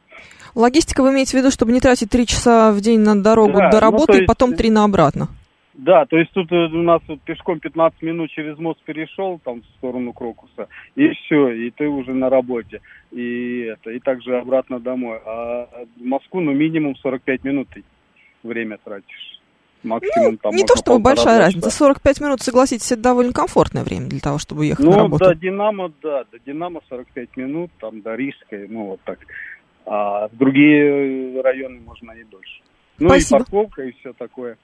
[0.55, 3.69] Логистика вы имеете в виду, чтобы не тратить три часа в день на дорогу да,
[3.69, 5.27] до ну, работы ну, есть, и потом три на обратно?
[5.73, 9.61] Да, то есть тут э, у нас вот пешком 15 минут через мост перешел там
[9.61, 12.79] в сторону Крокуса, и все, и ты уже на работе.
[13.11, 15.19] И это, и также обратно домой.
[15.25, 17.83] А в Москву, ну, минимум 45 минут ты
[18.43, 19.41] время тратишь.
[19.83, 21.69] Максимум ну, там не то чтобы большая разница.
[21.69, 25.23] 45 минут, согласитесь, это довольно комфортное время для того, чтобы ехать ну, на работу.
[25.23, 29.19] Ну, до Динамо, да, до Динамо 45 минут, там до Рижской, ну, вот так
[29.85, 32.61] а в другие районы можно и дольше.
[32.99, 33.37] Ну Спасибо.
[33.37, 34.57] и парковка и все такое.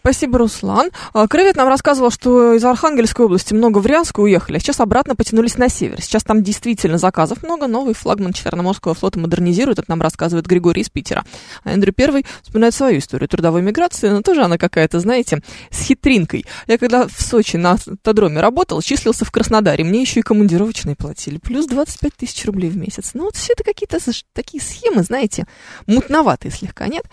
[0.00, 0.90] Спасибо, Руслан.
[1.12, 5.14] А, Кревет нам рассказывал, что из Архангельской области много в Рязку уехали, а сейчас обратно
[5.14, 6.00] потянулись на север.
[6.00, 10.90] Сейчас там действительно заказов много, новый флагман Черноморского флота модернизирует, это нам рассказывает Григорий из
[10.90, 11.24] Питера.
[11.64, 16.46] А Эндрю Первый вспоминает свою историю трудовой миграции, но тоже она какая-то, знаете, с хитринкой.
[16.66, 21.38] Я когда в Сочи на автодроме работал, числился в Краснодаре, мне еще и командировочные платили,
[21.38, 23.10] плюс 25 тысяч рублей в месяц.
[23.14, 23.98] Ну вот все это какие-то
[24.32, 25.46] такие схемы, знаете,
[25.86, 27.04] мутноватые слегка, нет?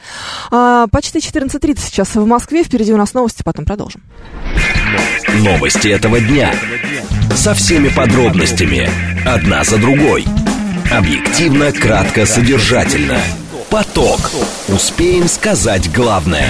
[0.51, 2.63] А, почти 14.30 сейчас в Москве Москве.
[2.63, 4.01] Впереди у нас новости, потом продолжим.
[5.39, 6.53] Новости этого дня.
[7.36, 8.89] Со всеми подробностями.
[9.27, 10.23] Одна за другой.
[10.89, 13.19] Объективно, кратко, содержательно.
[13.69, 14.31] Поток.
[14.69, 16.47] Успеем сказать главное.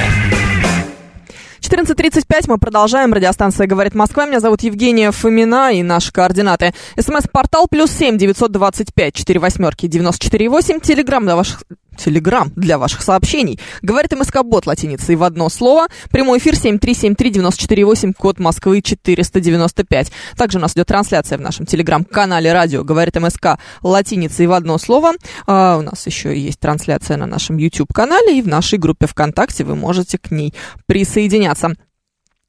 [1.62, 3.12] 14.35 мы продолжаем.
[3.12, 4.28] Радиостанция «Говорит Москва».
[4.28, 6.74] Меня зовут Евгения Фомина и наши координаты.
[6.98, 10.80] СМС-портал плюс семь девятьсот двадцать пять четыре восьмерки девяносто четыре восемь.
[10.80, 11.64] Телеграмм для ваших
[11.98, 13.60] Телеграм для ваших сообщений.
[13.82, 15.88] Говорит МСК-бот латиницей в одно слово.
[16.12, 20.12] Прямой эфир 7373948, код Москвы 495.
[20.38, 25.14] Также у нас идет трансляция в нашем Телеграм-канале радио «Говорит МСК» латиницей в одно слово.
[25.46, 29.64] А, у нас еще есть трансляция на нашем YouTube-канале и в нашей группе ВКонтакте.
[29.64, 30.54] Вы можете к ней
[30.86, 31.74] присоединяться.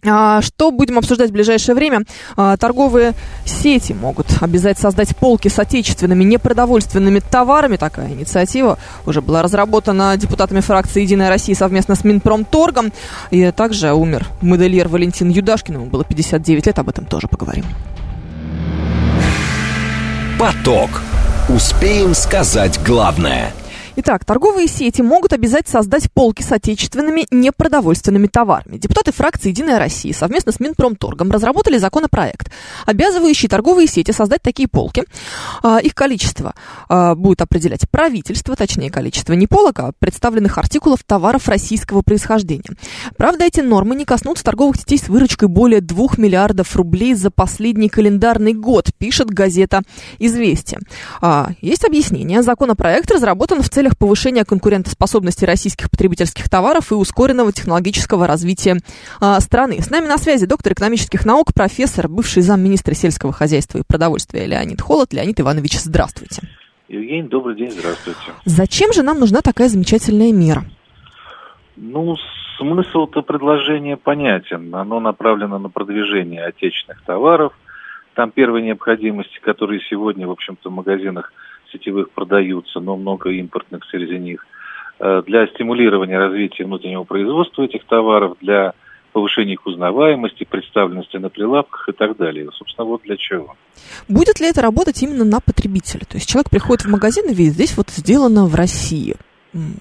[0.06, 2.02] А, что будем обсуждать в ближайшее время?
[2.36, 7.76] А, торговые сети могут обязать создать полки с отечественными непродовольственными товарами.
[7.76, 12.92] Такая инициатива уже была разработана депутатами фракции «Единая Россия» совместно с Минпромторгом.
[13.32, 15.74] И также умер модельер Валентин Юдашкин.
[15.74, 17.64] Ему было 59 лет, об этом тоже поговорим.
[20.38, 20.90] Поток.
[21.48, 23.52] Успеем сказать главное–
[24.00, 28.76] Итак, торговые сети могут обязать создать полки с отечественными непродовольственными товарами.
[28.76, 32.48] Депутаты фракции «Единая Россия» совместно с Минпромторгом разработали законопроект,
[32.86, 35.02] обязывающий торговые сети создать такие полки.
[35.64, 36.54] А, их количество
[36.88, 42.70] а, будет определять правительство, точнее количество не полок, а представленных артикулов товаров российского происхождения.
[43.16, 47.88] Правда, эти нормы не коснутся торговых сетей с выручкой более 2 миллиардов рублей за последний
[47.88, 49.82] календарный год, пишет газета
[50.20, 50.78] «Известия».
[51.20, 52.44] А, есть объяснение.
[52.44, 58.78] Законопроект разработан в целях повышения конкурентоспособности российских потребительских товаров и ускоренного технологического развития
[59.20, 59.80] а, страны.
[59.80, 64.80] С нами на связи доктор экономических наук, профессор, бывший замминистра сельского хозяйства и продовольствия Леонид
[64.80, 65.12] Холод.
[65.12, 66.42] Леонид Иванович, здравствуйте.
[66.88, 68.32] Евгений, добрый день, здравствуйте.
[68.44, 70.64] Зачем же нам нужна такая замечательная мера?
[71.76, 72.16] Ну,
[72.58, 74.74] смысл это предложения понятен.
[74.74, 77.52] Оно направлено на продвижение отечественных товаров.
[78.14, 81.32] Там первой необходимости, которые сегодня, в общем-то, в магазинах
[81.72, 84.46] сетевых продаются, но много импортных среди них,
[85.00, 88.74] э, для стимулирования развития внутреннего производства этих товаров, для
[89.12, 92.48] повышения их узнаваемости, представленности на прилавках и так далее.
[92.52, 93.56] Собственно, вот для чего.
[94.08, 96.00] Будет ли это работать именно на потребителя?
[96.00, 99.16] То есть человек приходит в магазин и видит, здесь вот сделано в России.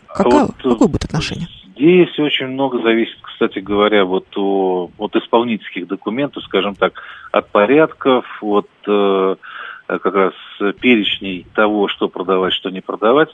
[0.07, 1.47] Какая, вот, какое будет отношение?
[1.75, 6.93] Здесь очень много зависит, кстати говоря, вот о, от исполнительских документов, скажем так,
[7.31, 9.35] от порядков, от э, Э,
[9.87, 10.33] как раз
[10.79, 13.29] перечней того, что продавать, что не продавать.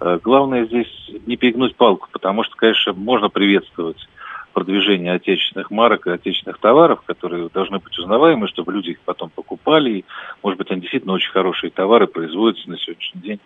[0.00, 4.08] Э, главное здесь не перегнуть палку, потому что, конечно, можно приветствовать
[4.52, 9.90] продвижение отечественных марок и отечественных товаров, которые должны быть узнаваемы, чтобы люди их потом покупали.
[9.90, 10.04] И,
[10.42, 13.40] может быть, они действительно очень хорошие товары производятся на сегодняшний день,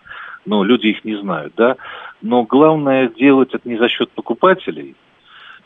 [0.44, 1.76] но люди их не знают, да.
[2.22, 4.96] Но главное делать это не за счет покупателей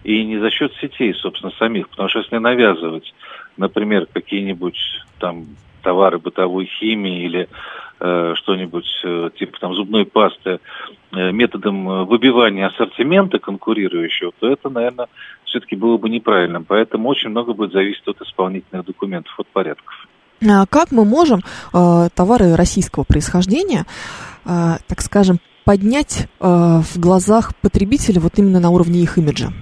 [0.05, 3.15] и не за счет сетей, собственно, самих, потому что если навязывать,
[3.57, 4.79] например, какие-нибудь
[5.19, 5.47] там
[5.81, 7.49] товары бытовой химии или
[8.01, 10.61] э, что-нибудь э, типа там зубной пасты
[11.13, 15.09] э, методом выбивания ассортимента конкурирующего, то это, наверное,
[15.45, 16.65] все-таки было бы неправильным.
[16.65, 20.07] Поэтому очень много будет зависеть от исполнительных документов, от порядков.
[20.49, 21.41] А как мы можем
[21.73, 23.85] э, товары российского происхождения,
[24.45, 29.53] э, так скажем, поднять э, в глазах потребителя вот именно на уровне их имиджа?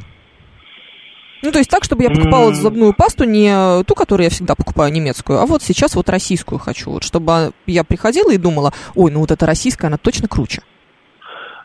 [1.42, 4.92] Ну, то есть так, чтобы я покупала зубную пасту не ту, которую я всегда покупаю,
[4.92, 6.90] немецкую, а вот сейчас вот российскую хочу.
[6.90, 10.62] Вот, чтобы я приходила и думала, ой, ну вот эта российская, она точно круче.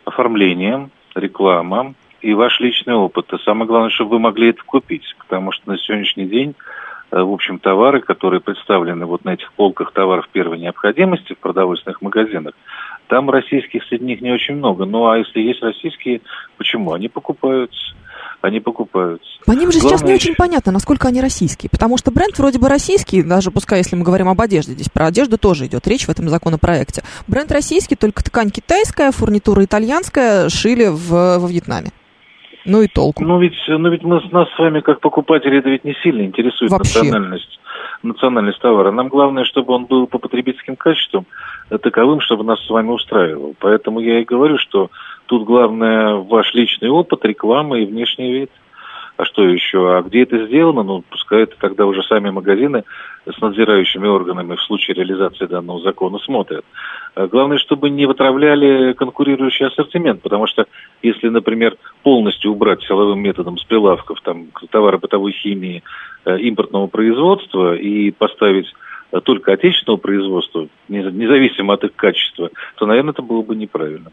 [0.06, 3.34] Оформление, реклама и ваш личный опыт.
[3.34, 6.56] И самое главное, чтобы вы могли это купить, потому что на сегодняшний день
[7.12, 12.02] э, в общем, товары, которые представлены вот на этих полках товаров первой необходимости в продовольственных
[12.02, 12.54] магазинах,
[13.08, 14.86] там российских среди них не очень много.
[14.86, 16.22] Ну, а если есть российские,
[16.58, 16.94] почему?
[16.94, 17.94] Они покупаются
[18.44, 19.26] они покупаются.
[19.46, 22.60] По ним же Главное сейчас не очень понятно, насколько они российские, потому что бренд вроде
[22.60, 26.06] бы российский, даже пускай, если мы говорим об одежде, здесь про одежду тоже идет речь
[26.06, 27.04] в этом законопроекте.
[27.26, 31.92] Бренд российский, только ткань китайская, фурнитура итальянская, шили в, во Вьетнаме.
[32.66, 33.24] Ну и толку.
[33.24, 36.72] Ну ведь, ну ведь мы, нас с вами, как покупатели, это ведь не сильно интересует
[36.72, 37.00] Вообще.
[37.00, 37.60] национальность,
[38.04, 38.92] национальность товара.
[38.92, 41.26] Нам главное, чтобы он был по потребительским качествам
[41.70, 43.56] таковым, чтобы нас с вами устраивал.
[43.60, 44.90] Поэтому я и говорю, что
[45.26, 48.52] Тут главное ваш личный опыт, реклама и внешний вид.
[49.16, 49.96] А что еще?
[49.96, 50.82] А где это сделано?
[50.82, 52.84] Ну, пускай это тогда уже сами магазины
[53.26, 56.66] с надзирающими органами в случае реализации данного закона смотрят.
[57.14, 60.66] А главное, чтобы не вытравляли конкурирующий ассортимент, потому что
[61.04, 65.84] если, например, полностью убрать силовым методом с прилавков там, товары бытовой химии
[66.26, 68.74] э, импортного производства и поставить
[69.22, 74.12] только отечественного производства, независимо от их качества, то, наверное, это было бы неправильно.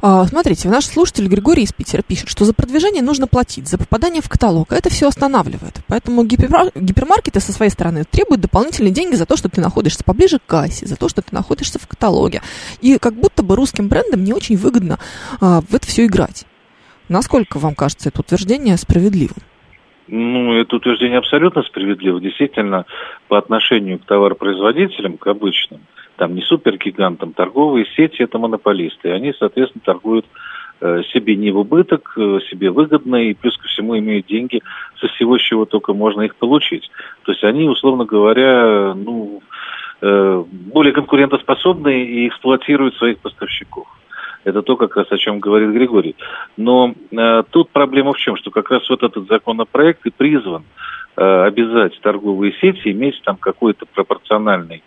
[0.00, 4.22] А, смотрите, наш слушатель Григорий из Питера пишет, что за продвижение нужно платить, за попадание
[4.22, 5.80] в каталог, это все останавливает.
[5.88, 10.46] Поэтому гипермаркеты со своей стороны требуют дополнительные деньги за то, что ты находишься поближе к
[10.46, 12.42] кассе, за то, что ты находишься в каталоге.
[12.80, 14.98] И как будто бы русским брендам не очень выгодно
[15.40, 16.46] а, в это все играть.
[17.08, 19.36] Насколько вам кажется это утверждение справедливым?
[20.08, 22.20] Ну, это утверждение абсолютно справедливо.
[22.20, 22.86] Действительно,
[23.28, 25.82] по отношению к товаропроизводителям, к обычным,
[26.22, 29.08] там не супергигантам, торговые сети это монополисты.
[29.08, 30.24] И они, соответственно, торгуют
[30.80, 34.62] э, себе не в убыток, э, себе выгодно, и плюс ко всему имеют деньги
[35.00, 36.88] со всего, чего только можно их получить.
[37.24, 39.42] То есть они, условно говоря, ну,
[40.00, 43.88] э, более конкурентоспособны и эксплуатируют своих поставщиков.
[44.44, 46.14] Это то, как раз о чем говорит Григорий.
[46.56, 50.62] Но э, тут проблема в чем, что как раз вот этот законопроект и призван
[51.16, 54.84] э, обязать торговые сети иметь там какой-то пропорциональный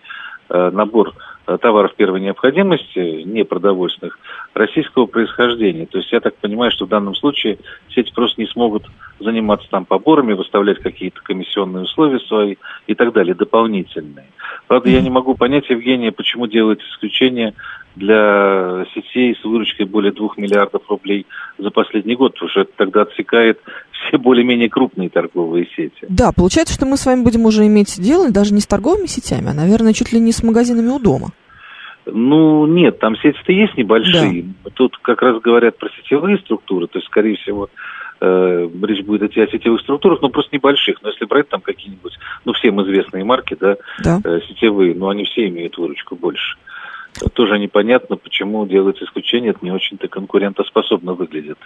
[0.50, 1.14] набор
[1.48, 4.18] э, товаров первой необходимости, не продовольственных,
[4.54, 5.86] российского происхождения.
[5.86, 7.58] То есть я так понимаю, что в данном случае
[7.94, 8.86] сети просто не смогут
[9.20, 12.56] заниматься там поборами, выставлять какие-то комиссионные условия свои
[12.88, 14.28] и так далее, дополнительные.
[14.68, 17.54] Правда, я не могу понять, Евгения, почему делать исключение
[17.96, 21.26] для сетей с выручкой более 2 миллиардов рублей
[21.58, 23.60] за последний год, потому что это тогда отсекает
[24.08, 26.06] все более-менее крупные торговые сети.
[26.10, 29.50] Да, получается, что мы с вами будем уже иметь дело даже не с торговыми сетями,
[29.50, 31.30] а, наверное, чуть ли не с магазинами у дома.
[32.06, 34.46] Ну, нет, там сети-то есть небольшие.
[34.64, 34.70] Да.
[34.76, 37.70] Тут как раз говорят про сетевые структуры, то есть, скорее всего,
[38.22, 41.02] э, речь будет идти о сетевых структурах, но просто небольших.
[41.02, 42.14] Но если брать там какие-нибудь,
[42.46, 44.20] ну, всем известные марки, да, да.
[44.24, 46.58] Э, сетевые, ну, они все имеют выручку больше.
[47.34, 51.58] Тоже непонятно, почему делается исключение, это не очень-то конкурентоспособно выглядит.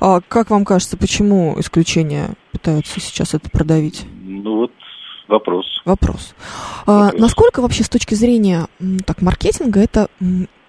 [0.00, 4.04] А как вам кажется, почему исключение пытаются сейчас это продавить?
[4.24, 4.72] Ну вот
[5.28, 5.80] вопрос.
[5.84, 6.34] Вопрос.
[6.86, 8.66] А, насколько вообще с точки зрения
[9.04, 10.08] так, маркетинга это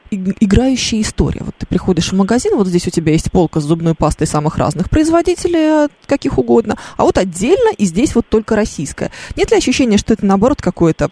[0.09, 1.41] играющая история.
[1.43, 4.57] Вот ты приходишь в магазин, вот здесь у тебя есть полка с зубной пастой самых
[4.57, 9.11] разных производителей, каких угодно, а вот отдельно и здесь вот только российская.
[9.35, 11.09] Нет ли ощущения, что это наоборот какое-то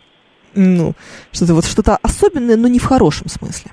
[0.56, 0.94] ну,
[1.32, 3.72] что-то вот что-то особенное, но не в хорошем смысле?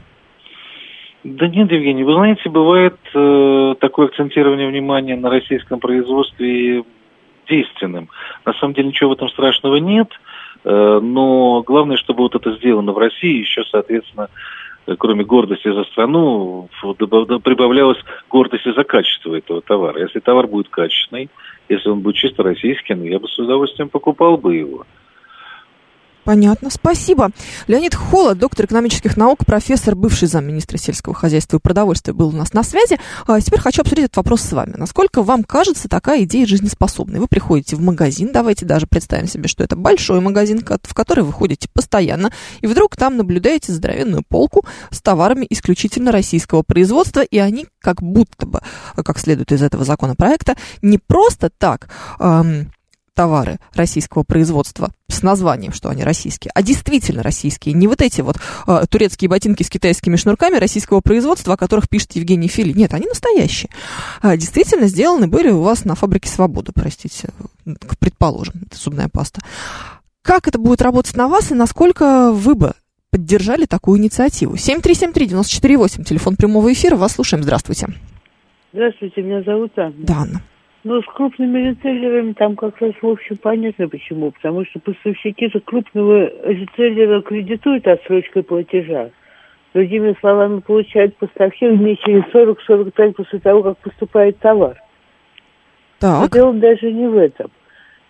[1.24, 6.82] Да нет, Евгений, вы знаете, бывает э, такое акцентирование внимания на российском производстве
[7.48, 8.08] действенным.
[8.44, 10.08] На самом деле ничего в этом страшного нет,
[10.64, 14.30] э, но главное, чтобы вот это сделано в России, еще, соответственно,
[14.86, 20.00] э, кроме гордости за страну, прибавлялась гордость за качество этого товара.
[20.00, 21.30] Если товар будет качественный,
[21.68, 24.86] если он будет чисто российский, ну, я бы с удовольствием покупал бы его.
[26.24, 27.30] Понятно, спасибо.
[27.66, 32.52] Леонид Холод, доктор экономических наук, профессор, бывший замминистра сельского хозяйства и продовольствия, был у нас
[32.52, 32.98] на связи.
[33.26, 34.74] А теперь хочу обсудить этот вопрос с вами.
[34.76, 37.18] Насколько вам кажется такая идея жизнеспособной?
[37.18, 41.32] Вы приходите в магазин, давайте даже представим себе, что это большой магазин, в который вы
[41.32, 47.66] ходите постоянно, и вдруг там наблюдаете здоровенную полку с товарами исключительно российского производства, и они
[47.80, 48.60] как будто бы,
[48.94, 51.88] как следует из этого законопроекта, не просто так...
[52.20, 52.70] Эм,
[53.14, 57.74] товары российского производства с названием, что они российские, а действительно российские.
[57.74, 62.12] Не вот эти вот э, турецкие ботинки с китайскими шнурками российского производства, о которых пишет
[62.12, 62.72] Евгений Фили.
[62.72, 63.70] Нет, они настоящие.
[64.22, 67.28] А, действительно сделаны были у вас на фабрике «Свобода», простите,
[68.00, 69.40] предположим, это зубная паста.
[70.22, 72.72] Как это будет работать на вас и насколько вы бы
[73.10, 74.54] поддержали такую инициативу?
[74.54, 77.88] 7373948, телефон прямого эфира, вас слушаем, здравствуйте.
[78.72, 79.94] Здравствуйте, меня зовут Анна.
[79.98, 80.42] Да, Анна.
[80.84, 84.32] Ну, с крупными ритейлерами там как раз, в общем, понятно почему.
[84.32, 89.10] Потому что поставщики же крупного ритейлера кредитуют отсрочкой платежа.
[89.74, 94.76] Другими словами, получают поставки не через 40-45 после того, как поступает товар.
[96.00, 96.22] Так.
[96.22, 97.50] Но дело даже не в этом.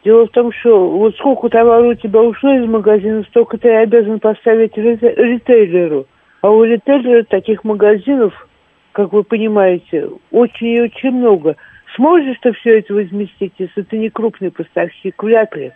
[0.03, 4.19] Дело в том, что вот сколько товара у тебя ушло из магазина, столько ты обязан
[4.19, 6.07] поставить ритейлеру.
[6.41, 8.49] А у ритейлера таких магазинов,
[8.93, 11.57] как вы понимаете, очень и очень много–
[11.97, 15.23] Сможешь ты все это возместить, если ты не крупный поставщик?
[15.23, 15.73] Вряд ли.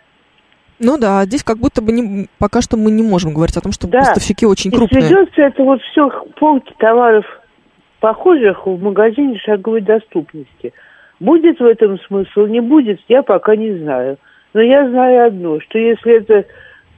[0.79, 3.71] Ну да, здесь как будто бы не, пока что мы не можем говорить о том,
[3.71, 3.99] что да.
[3.99, 5.01] поставщики очень крупные.
[5.01, 7.25] И сведется это вот все полки товаров
[7.99, 10.73] похожих в магазине шаговой доступности.
[11.19, 14.17] Будет в этом смысл, не будет, я пока не знаю.
[14.53, 16.45] Но я знаю одно, что если это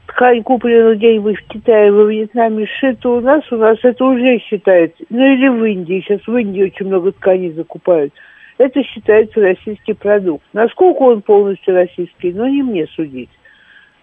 [0.08, 5.04] ткань куплена где-нибудь в Китае, во Вьетнаме, сшита у нас, у нас это уже считается.
[5.10, 8.14] Ну или в Индии, сейчас в Индии очень много тканей закупают–
[8.60, 10.44] это считается российский продукт.
[10.54, 13.30] Насколько он полностью российский, ну не мне судить.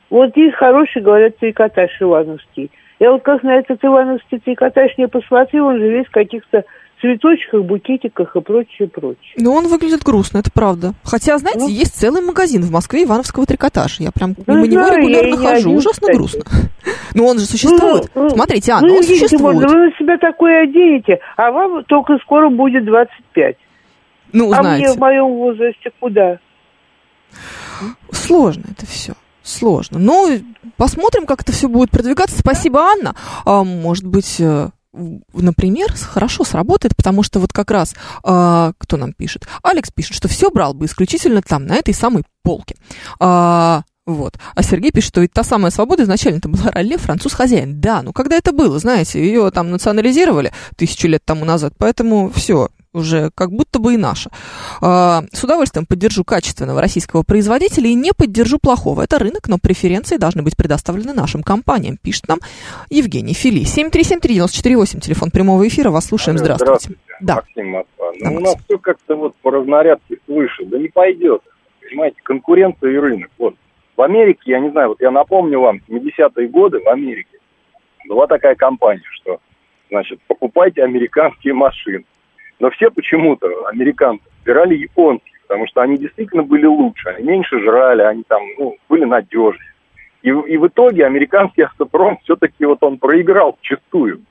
[0.09, 2.71] Вот есть хороший, говорят, трикотаж ивановский.
[2.99, 6.65] Я вот как на этот ивановский трикотаж не посмотрел, он же весь в каких-то
[7.03, 9.35] цветочках, букетиках и прочее, прочее.
[9.37, 10.95] Ну, он выглядит грустно, это правда.
[11.05, 14.05] Хотя, знаете, ну, есть целый магазин в Москве Ивановского трикотажа.
[14.05, 15.69] Я прям ну, мимо него регулярно хожу.
[15.69, 16.17] Один, Ужасно кстати.
[16.17, 16.45] грустно.
[17.15, 18.11] Но ну, он же существует.
[18.15, 19.57] Ну, Смотрите, Анна, ну, он существует.
[19.57, 23.57] Можно, вы на себя такое оденете, а вам только скоро будет 25.
[24.33, 26.39] Ну, а мне в моем возрасте куда?
[28.11, 29.15] Сложно это все.
[29.43, 29.99] Сложно.
[29.99, 30.43] Но ну,
[30.77, 32.39] посмотрим, как это все будет продвигаться.
[32.39, 33.15] Спасибо, Анна.
[33.45, 34.71] А, может быть, э,
[35.33, 39.47] например, хорошо сработает, потому что вот как раз, а, кто нам пишет?
[39.63, 42.75] Алекс пишет, что все брал бы исключительно там, на этой самой полке.
[43.21, 44.35] А, вот.
[44.55, 47.81] А Сергей пишет, что ведь та самая свобода изначально это была роле француз-хозяин.
[47.81, 52.69] Да, ну когда это было, знаете, ее там национализировали тысячу лет тому назад, поэтому все,
[52.97, 54.31] уже как будто бы и наша.
[54.81, 59.03] А, с удовольствием поддержу качественного российского производителя и не поддержу плохого.
[59.03, 62.39] Это рынок, но преференции должны быть предоставлены нашим компаниям, пишет нам
[62.91, 63.63] Евгений Фили.
[63.63, 66.65] 7373948, телефон прямого эфира, вас слушаем, здравствуйте.
[66.67, 67.01] здравствуйте.
[67.21, 67.37] Да.
[67.37, 68.13] Максим Москва.
[68.21, 71.43] Ну, у нас все как-то вот по разнарядке свыше, да не пойдет.
[71.89, 73.31] Понимаете, конкуренция и рынок.
[73.39, 73.55] Вот.
[73.97, 77.39] В Америке, я не знаю, вот я напомню вам, 70-е годы в Америке
[78.09, 79.41] была такая компания, что,
[79.91, 82.05] значит, покупайте американские машины.
[82.59, 88.03] Но все почему-то, американцы, выбирали японские, потому что они действительно были лучше, они меньше жрали,
[88.03, 89.73] они там, ну, были надежнее.
[90.23, 94.23] И, и в итоге американский автопром все-таки вот он проиграл чистую.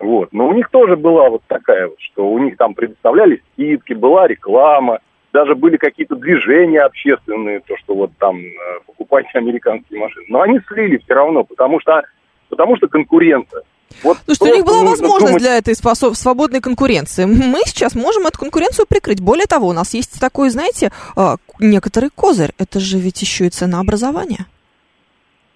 [0.00, 0.32] Вот.
[0.32, 4.26] Но у них тоже была вот такая вот, что у них там предоставлялись скидки, была
[4.26, 4.98] реклама,
[5.32, 8.52] даже были какие-то движения общественные, то, что вот там э,
[8.86, 10.24] покупайте американские машины.
[10.28, 12.02] Но они слили все равно, потому что,
[12.48, 13.62] потому что конкуренция.
[14.02, 15.42] Вот ну что у них была возможность думать...
[15.42, 17.24] для этой свободной конкуренции.
[17.24, 19.20] Мы сейчас можем эту конкуренцию прикрыть.
[19.20, 22.50] Более того, у нас есть такой, знаете, а, некоторый козырь.
[22.58, 24.46] Это же ведь еще и ценообразование.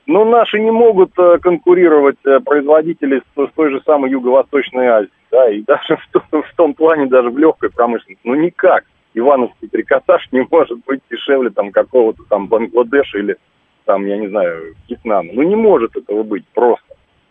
[0.07, 5.11] Но наши не могут э, конкурировать э, производители с, с той же самой Юго-Восточной Азии.
[5.31, 8.21] Да, и даже в, том, в том плане, даже в легкой промышленности.
[8.25, 8.85] Ну никак.
[9.13, 13.37] Ивановский трикотаж не может быть дешевле там какого-то там Бангладеша или
[13.85, 15.31] там, я не знаю, Вьетнама.
[15.33, 16.88] Ну не может этого быть просто.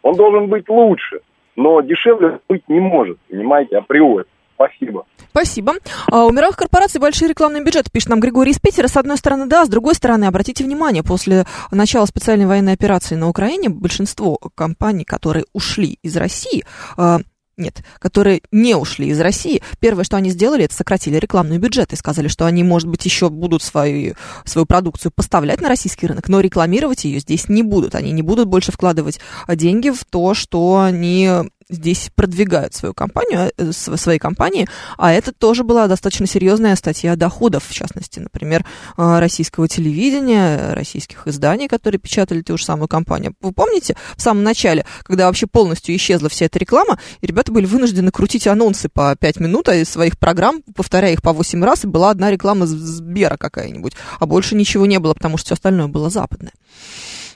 [0.08, 1.20] Он должен быть лучше,
[1.58, 4.24] но дешевле быть не может, понимаете, априори.
[4.55, 5.05] Спасибо.
[5.32, 5.74] Спасибо.
[6.10, 8.88] А, у мировых корпораций большие рекламные бюджеты, пишет нам Григорий из Питера.
[8.88, 13.28] С одной стороны, да, с другой стороны, обратите внимание, после начала специальной военной операции на
[13.28, 16.64] Украине большинство компаний, которые ушли из России,
[16.95, 17.20] а,
[17.58, 21.95] нет, которые не ушли из России, первое, что они сделали, это сократили рекламные бюджеты.
[21.95, 26.39] Сказали, что они, может быть, еще будут свою, свою продукцию поставлять на российский рынок, но
[26.39, 27.95] рекламировать ее здесь не будут.
[27.95, 31.30] Они не будут больше вкладывать деньги в то, что они
[31.70, 37.65] здесь продвигают свою компанию, э, свои компании, а это тоже была достаточно серьезная статья доходов,
[37.68, 38.65] в частности, например,
[38.97, 43.34] э, российского телевидения, российских изданий, которые печатали ту же самую компанию.
[43.41, 47.65] Вы помните, в самом начале, когда вообще полностью исчезла вся эта реклама, и ребята были
[47.65, 51.88] вынуждены крутить анонсы по 5 минут из своих программ, повторяя их по 8 раз, и
[51.88, 56.09] была одна реклама Сбера какая-нибудь, а больше ничего не было, потому что все остальное было
[56.09, 56.53] западное.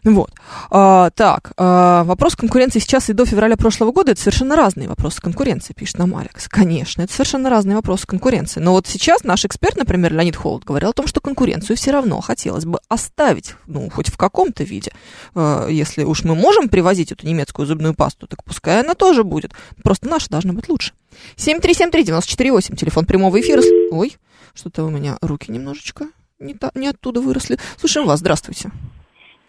[0.03, 0.31] Вот.
[0.71, 5.21] А, так, а, вопрос конкуренции сейчас и до февраля прошлого года это совершенно разные вопросы
[5.21, 6.47] конкуренции, пишет нам Алекс.
[6.47, 8.59] Конечно, это совершенно разные вопросы конкуренции.
[8.59, 12.19] Но вот сейчас наш эксперт, например, Леонид Холод, говорил о том, что конкуренцию все равно
[12.21, 14.91] хотелось бы оставить, ну, хоть в каком-то виде.
[15.35, 19.53] А, если уж мы можем привозить эту немецкую зубную пасту, так пускай она тоже будет.
[19.83, 20.93] Просто наша должна быть лучше.
[21.37, 23.61] 7373948, телефон прямого эфира.
[23.91, 24.17] Ой,
[24.55, 26.07] что-то у меня руки немножечко
[26.41, 27.57] не, та, не оттуда выросли.
[27.77, 28.71] Слушаем вас, здравствуйте.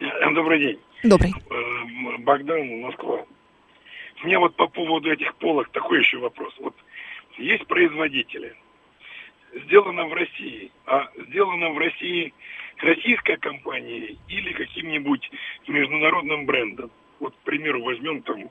[0.34, 0.78] Добрый день.
[1.05, 1.32] Добрый.
[1.50, 3.24] Э, Богдан, Москва.
[4.22, 6.55] У меня вот по поводу этих полок такой еще вопрос.
[6.61, 6.74] Вот
[7.38, 8.55] есть производители.
[9.64, 10.70] Сделано в России.
[10.86, 12.32] А сделано в России
[12.78, 15.28] российской компанией или каким-нибудь
[15.68, 16.90] международным брендом.
[17.20, 18.50] Вот, к примеру, возьмем там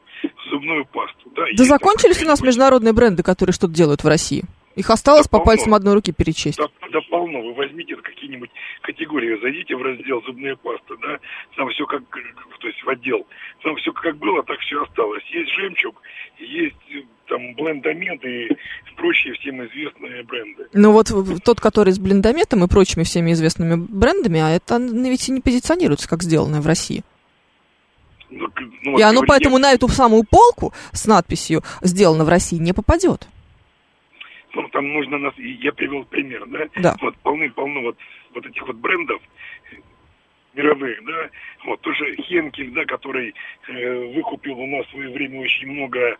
[0.49, 1.29] зубную пасту.
[1.35, 4.43] Да, да закончились у нас международные бренды, которые что-то делают в России?
[4.75, 5.45] Их осталось да по полно.
[5.45, 6.57] пальцам одной руки перечесть.
[6.57, 7.41] Да, да полно.
[7.41, 8.49] Вы возьмите какие-нибудь
[8.81, 11.19] категории, зайдите в раздел зубные пасты, да,
[11.57, 13.27] там все как, то есть в отдел,
[13.63, 15.23] там все как было, так все осталось.
[15.31, 16.01] Есть жемчуг,
[16.39, 16.75] есть
[17.27, 18.49] там блендомет и
[18.95, 20.67] прочие всем известные бренды.
[20.73, 21.11] Ну вот
[21.43, 26.07] тот, который с блендометом и прочими всеми известными брендами, а это ведь и не позиционируется
[26.07, 27.03] как сделанное в России.
[28.29, 28.47] Ну,
[28.83, 33.27] ну, и оно поэтому на эту самую полку с надписью «Сделано в России» не попадет
[34.53, 36.95] ну, там нужно, нас, я привел пример, да, да.
[37.01, 37.97] вот полны-полно вот,
[38.33, 39.21] вот этих вот брендов
[40.53, 41.29] мировых, да,
[41.65, 43.33] вот тоже Хенкель, да, который
[43.67, 46.17] э, выкупил у нас в свое время очень много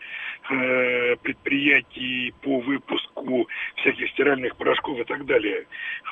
[0.49, 5.65] э, предприятий по выпуску всяких стиральных порошков и так далее.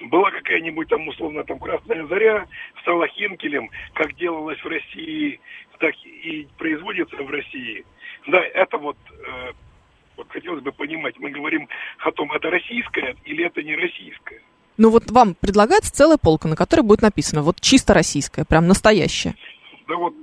[0.03, 2.47] Была какая-нибудь там условно там Красная Заря,
[2.81, 5.39] стала Хенкелем, как делалось в России,
[5.79, 7.85] так и производится в России.
[8.27, 9.53] Да, это вот э,
[10.19, 11.67] вот хотелось бы понимать, мы говорим
[11.99, 14.41] о том, это российское или это не российское.
[14.77, 19.35] Ну вот вам предлагается целая полка, на которой будет написано вот чисто российское, прям настоящее.
[19.87, 20.13] Да вот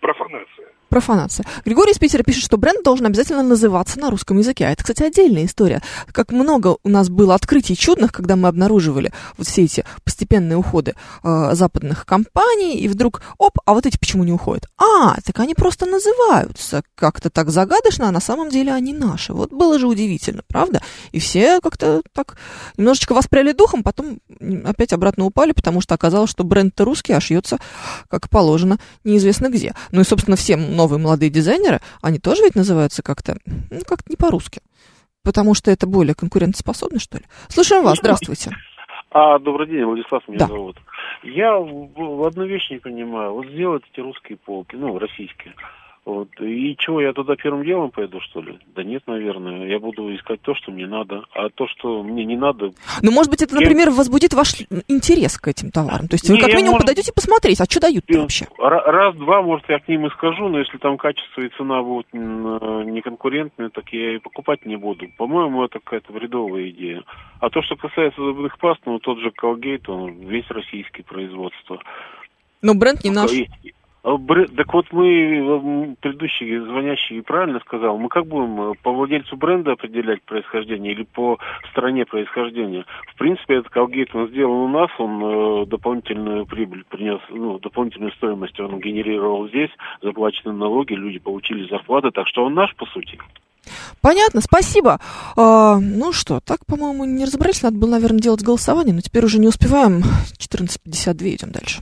[0.00, 1.44] профанация профанация.
[1.64, 4.64] Григорий из Питера пишет, что бренд должен обязательно называться на русском языке.
[4.66, 5.82] А это, кстати, отдельная история.
[6.12, 10.94] Как много у нас было открытий чудных, когда мы обнаруживали вот все эти постепенные уходы
[11.24, 14.68] э, западных компаний, и вдруг, оп, а вот эти почему не уходят?
[14.78, 19.32] А, так они просто называются как-то так загадочно, а на самом деле они наши.
[19.32, 20.80] Вот было же удивительно, правда?
[21.10, 22.36] И все как-то так
[22.76, 24.20] немножечко воспряли духом, потом
[24.64, 27.58] опять обратно упали, потому что оказалось, что бренд-то русский, а шьется,
[28.08, 29.74] как положено, неизвестно где.
[29.90, 34.16] Ну и, собственно, всем новые молодые дизайнеры, они тоже ведь называются как-то, ну, как-то не
[34.16, 34.60] по-русски.
[35.22, 37.24] Потому что это более конкурентоспособно, что ли?
[37.48, 38.50] Слушаем вас, здравствуйте.
[39.10, 40.46] А, добрый день, Владислав меня да.
[40.48, 40.76] зовут.
[41.22, 43.32] Я в, в одну вещь не понимаю.
[43.32, 45.54] Вот сделать эти русские полки, ну, российские.
[46.04, 46.28] Вот.
[46.38, 48.58] И чего, я туда первым делом пойду, что ли?
[48.74, 49.66] Да нет, наверное.
[49.66, 51.24] Я буду искать то, что мне надо.
[51.32, 52.72] А то, что мне не надо...
[53.00, 53.94] Ну, может быть, это, например, я...
[53.94, 54.54] возбудит ваш
[54.86, 56.06] интерес к этим товарам.
[56.08, 56.82] То есть не, вы как минимум может...
[56.82, 58.46] подойдете посмотреть, а что дают вообще?
[58.58, 63.70] Раз-два, может, я к ним и скажу, но если там качество и цена будут неконкурентные,
[63.70, 65.06] так я и покупать не буду.
[65.16, 67.02] По-моему, это какая-то вредовая идея.
[67.40, 71.80] А то, что касается зубных паст, ну, тот же Colgate, он весь российский производство.
[72.60, 73.30] Но бренд не наш.
[73.30, 73.34] А,
[74.04, 80.22] так вот мы, предыдущий звонящий правильно сказал, мы как будем э, по владельцу бренда определять
[80.24, 81.38] происхождение или по
[81.70, 82.84] стране происхождения?
[83.14, 88.12] В принципе, этот Колгейт он сделан у нас, он э, дополнительную прибыль принес, ну, дополнительную
[88.12, 89.70] стоимость он генерировал здесь,
[90.02, 93.18] заплачены налоги, люди получили зарплаты, так что он наш, по сути.
[94.02, 95.00] Понятно, спасибо.
[95.34, 97.62] А, ну что, так, по-моему, не разобрались.
[97.62, 100.02] Надо было, наверное, делать голосование, но теперь уже не успеваем.
[100.38, 101.80] 14.52, идем дальше.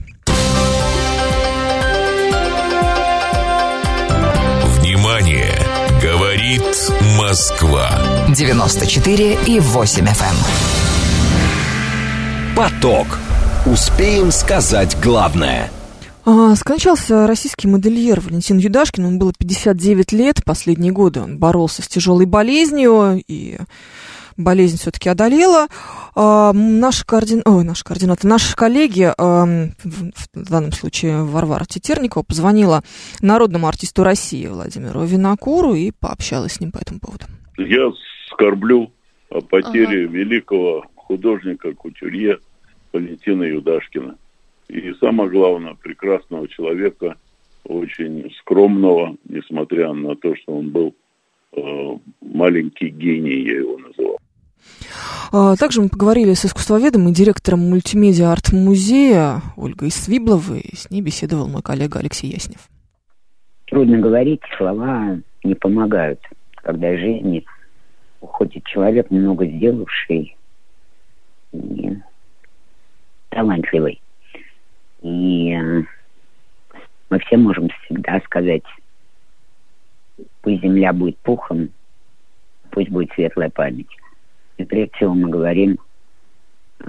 [6.43, 7.89] Говорит Москва.
[8.35, 10.35] 94 и 8 FM.
[11.31, 12.55] Эм.
[12.57, 13.07] Поток.
[13.65, 15.71] Успеем сказать главное–
[16.25, 19.05] а, скончался российский модельер Валентин Юдашкин.
[19.05, 20.41] Он было 59 лет.
[20.45, 23.57] Последние годы он боролся с тяжелой болезнью, и
[24.37, 25.67] болезнь все-таки одолела.
[26.15, 27.41] А, наши, координ...
[27.45, 32.81] Ой, наши координаты, наши коллеги, а, в данном случае Варвара Тетерникова, позвонила
[33.21, 37.25] народному артисту России Владимиру Винокуру и пообщалась с ним по этому поводу.
[37.57, 37.91] Я
[38.31, 38.91] скорблю
[39.29, 40.13] о потере ага.
[40.17, 42.39] великого художника-кутюрье
[42.91, 44.17] Валентина Юдашкина
[44.69, 47.17] и самое главное, прекрасного человека,
[47.63, 50.95] очень скромного, несмотря на то, что он был
[51.55, 54.17] э, маленький гений, я его называл.
[55.31, 60.69] А, также мы поговорили с искусствоведом и директором мультимедиа арт-музея Ольгой Свибловой.
[60.75, 62.69] С ней беседовал мой коллега Алексей Яснев.
[63.65, 66.19] Трудно говорить, слова не помогают,
[66.55, 67.45] когда из жизни
[68.21, 70.37] уходит человек, много сделавший
[71.51, 71.97] и
[73.29, 74.01] талантливый.
[75.01, 75.83] И э,
[77.09, 78.63] мы все можем всегда сказать,
[80.41, 81.69] пусть земля будет пухом,
[82.69, 83.89] пусть будет светлая память.
[84.57, 85.77] И всего мы говорим
[86.79, 86.85] э,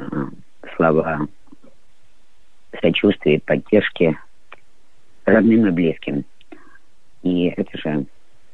[0.76, 1.26] слова
[2.80, 4.16] сочувствия, поддержки
[5.24, 6.24] родным и близким.
[7.22, 8.06] И это же,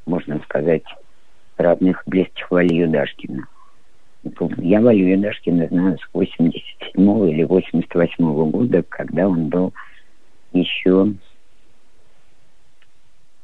[0.06, 0.84] можно сказать,
[1.56, 3.46] родных и близких Вали Юдашкина.
[4.58, 9.72] Я Валю Юдашкина знаю с 87 или 88 года, когда он был
[10.52, 11.14] еще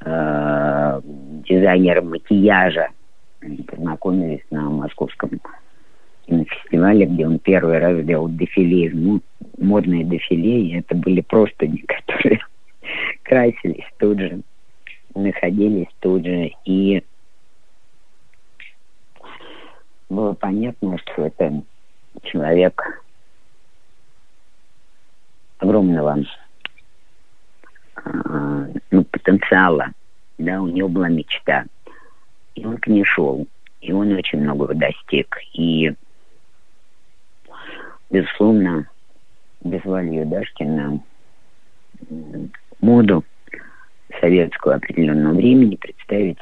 [0.01, 2.89] э, дизайнером макияжа.
[3.41, 5.31] Познакомились на московском
[6.27, 9.21] кинофестивале, где он первый раз делал дефиле, ну,
[9.59, 12.41] модные дефиле, и это были просто которые
[13.23, 14.41] красились тут же,
[15.15, 17.03] находились тут же, и
[20.09, 21.63] было понятно, что это
[22.23, 23.03] человек
[25.59, 26.19] огромного
[28.05, 29.93] э, ну, потенциала.
[30.39, 31.65] Да, у него была мечта.
[32.57, 33.47] И он к ней шел.
[33.81, 35.39] И он очень многого достиг.
[35.53, 35.93] И,
[38.11, 38.89] безусловно,
[39.63, 41.01] без Вали Юдашкина
[42.81, 43.25] моду
[44.21, 46.41] советского определенного времени представить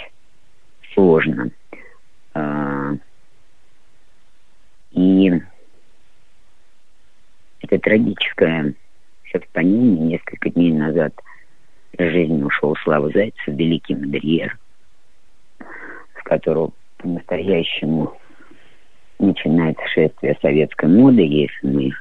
[0.95, 1.51] сложно.
[2.35, 2.93] А,
[4.93, 5.33] и
[7.61, 8.75] это трагическое
[9.33, 9.99] совпадение.
[9.99, 11.13] Несколько дней назад
[11.93, 14.59] из жизни ушел Слава Зайцев, великий модельер,
[16.25, 18.13] которого по-настоящему
[19.19, 21.93] начинается шествие советской моды, если мы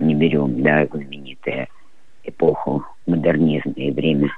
[0.00, 1.68] не берем, да, знаменитая
[2.24, 4.30] эпоху модернизма и время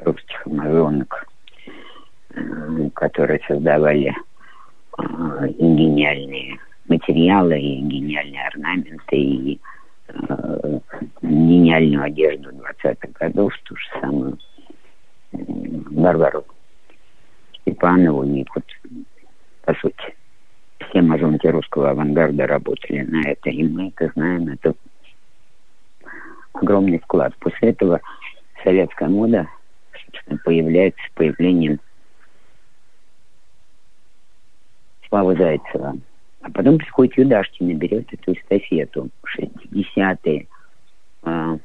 [0.00, 1.26] русских амазонок,
[2.30, 4.12] э, которые создавали
[4.98, 6.58] э, гениальные
[6.88, 9.60] материалы, и гениальные орнаменты, и
[10.08, 10.80] э,
[11.22, 14.38] гениальную одежду 20-х годов, ту же самую
[15.32, 15.36] э,
[15.90, 16.44] Варвару
[17.68, 18.24] Степанову.
[18.54, 18.64] Вот,
[19.62, 20.14] по сути,
[20.88, 24.74] все мазонки русского авангарда работали на это, и мы это знаем, это
[26.52, 27.34] огромный вклад.
[27.38, 28.00] После этого
[28.64, 29.48] советская мода
[30.06, 31.80] собственно, появляется с появлением
[35.08, 35.98] Славы Зайцева.
[36.42, 39.08] А потом приходит Юдашкин и берет эту эстафету.
[39.38, 40.46] 60-е.
[41.22, 41.58] А,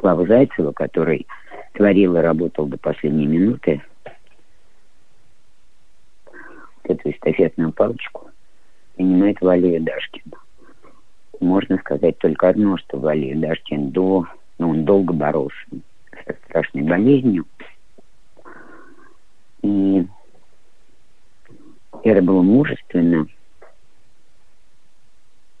[0.00, 1.26] Слава Зайцева, который
[1.72, 3.82] творил и работал до последней минуты,
[6.34, 8.30] вот эту эстафетную палочку
[8.96, 10.32] принимает Валя Юдашкин.
[11.40, 14.26] Можно сказать только одно, что Валя Юдашкин до,
[14.58, 15.56] ну, он долго боролся
[16.26, 17.46] со страшной болезнью.
[19.62, 20.06] И
[22.02, 23.26] это было мужественно.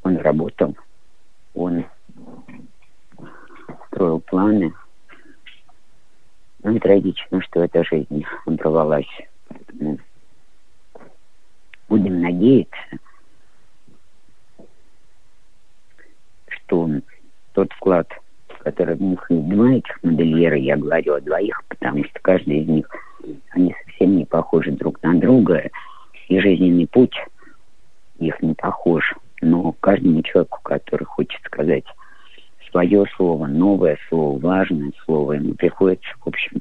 [0.02, 0.76] Он работал,
[1.54, 1.84] он
[3.86, 4.72] строил планы.
[6.62, 9.06] Ну и трагично, что эта жизнь оборвалась.
[9.48, 9.98] Поэтому
[11.98, 12.76] будем надеяться,
[16.48, 16.88] что
[17.52, 18.08] тот вклад,
[18.60, 22.88] которые в них два этих модельера, я говорю о двоих, потому что каждый из них,
[23.50, 25.70] они совсем не похожи друг на друга,
[26.28, 27.14] и жизненный путь
[28.18, 29.14] их не похож.
[29.40, 31.84] Но каждому человеку, который хочет сказать
[32.70, 36.60] свое слово, новое слово, важное слово, ему приходится, в общем,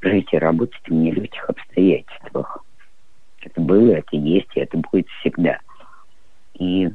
[0.00, 2.64] жить и работать в нелегких обстоятельствах.
[3.40, 5.58] Это было, это есть, и это будет всегда.
[6.54, 6.90] И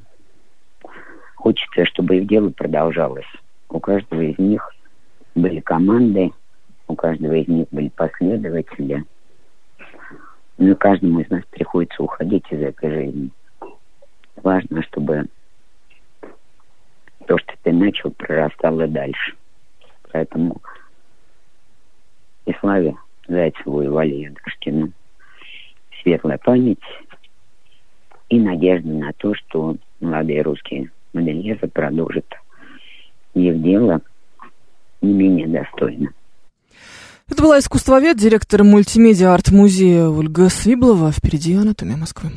[1.36, 3.26] хочется, чтобы их дело продолжалось.
[3.70, 4.70] У каждого из них
[5.36, 6.32] были команды,
[6.88, 9.04] у каждого из них были последователи.
[10.58, 13.32] Но каждому из нас приходится уходить из этой жизни.
[14.36, 15.26] Важно, чтобы
[17.28, 19.36] то, что ты начал, прорастало дальше.
[20.12, 20.62] Поэтому
[22.46, 22.96] и Славе
[23.28, 24.92] Зайцеву и Вале Ядрушкину
[26.04, 26.78] светлая память
[28.30, 32.26] и надежда на то, что молодые русские модельеры продолжат
[33.34, 34.02] их дело
[35.02, 36.14] не менее достойно.
[37.30, 41.12] Это была искусствовед, директор мультимедиа арт-музея Ольга Свиблова.
[41.12, 42.30] Впереди «Анатомия Москвы».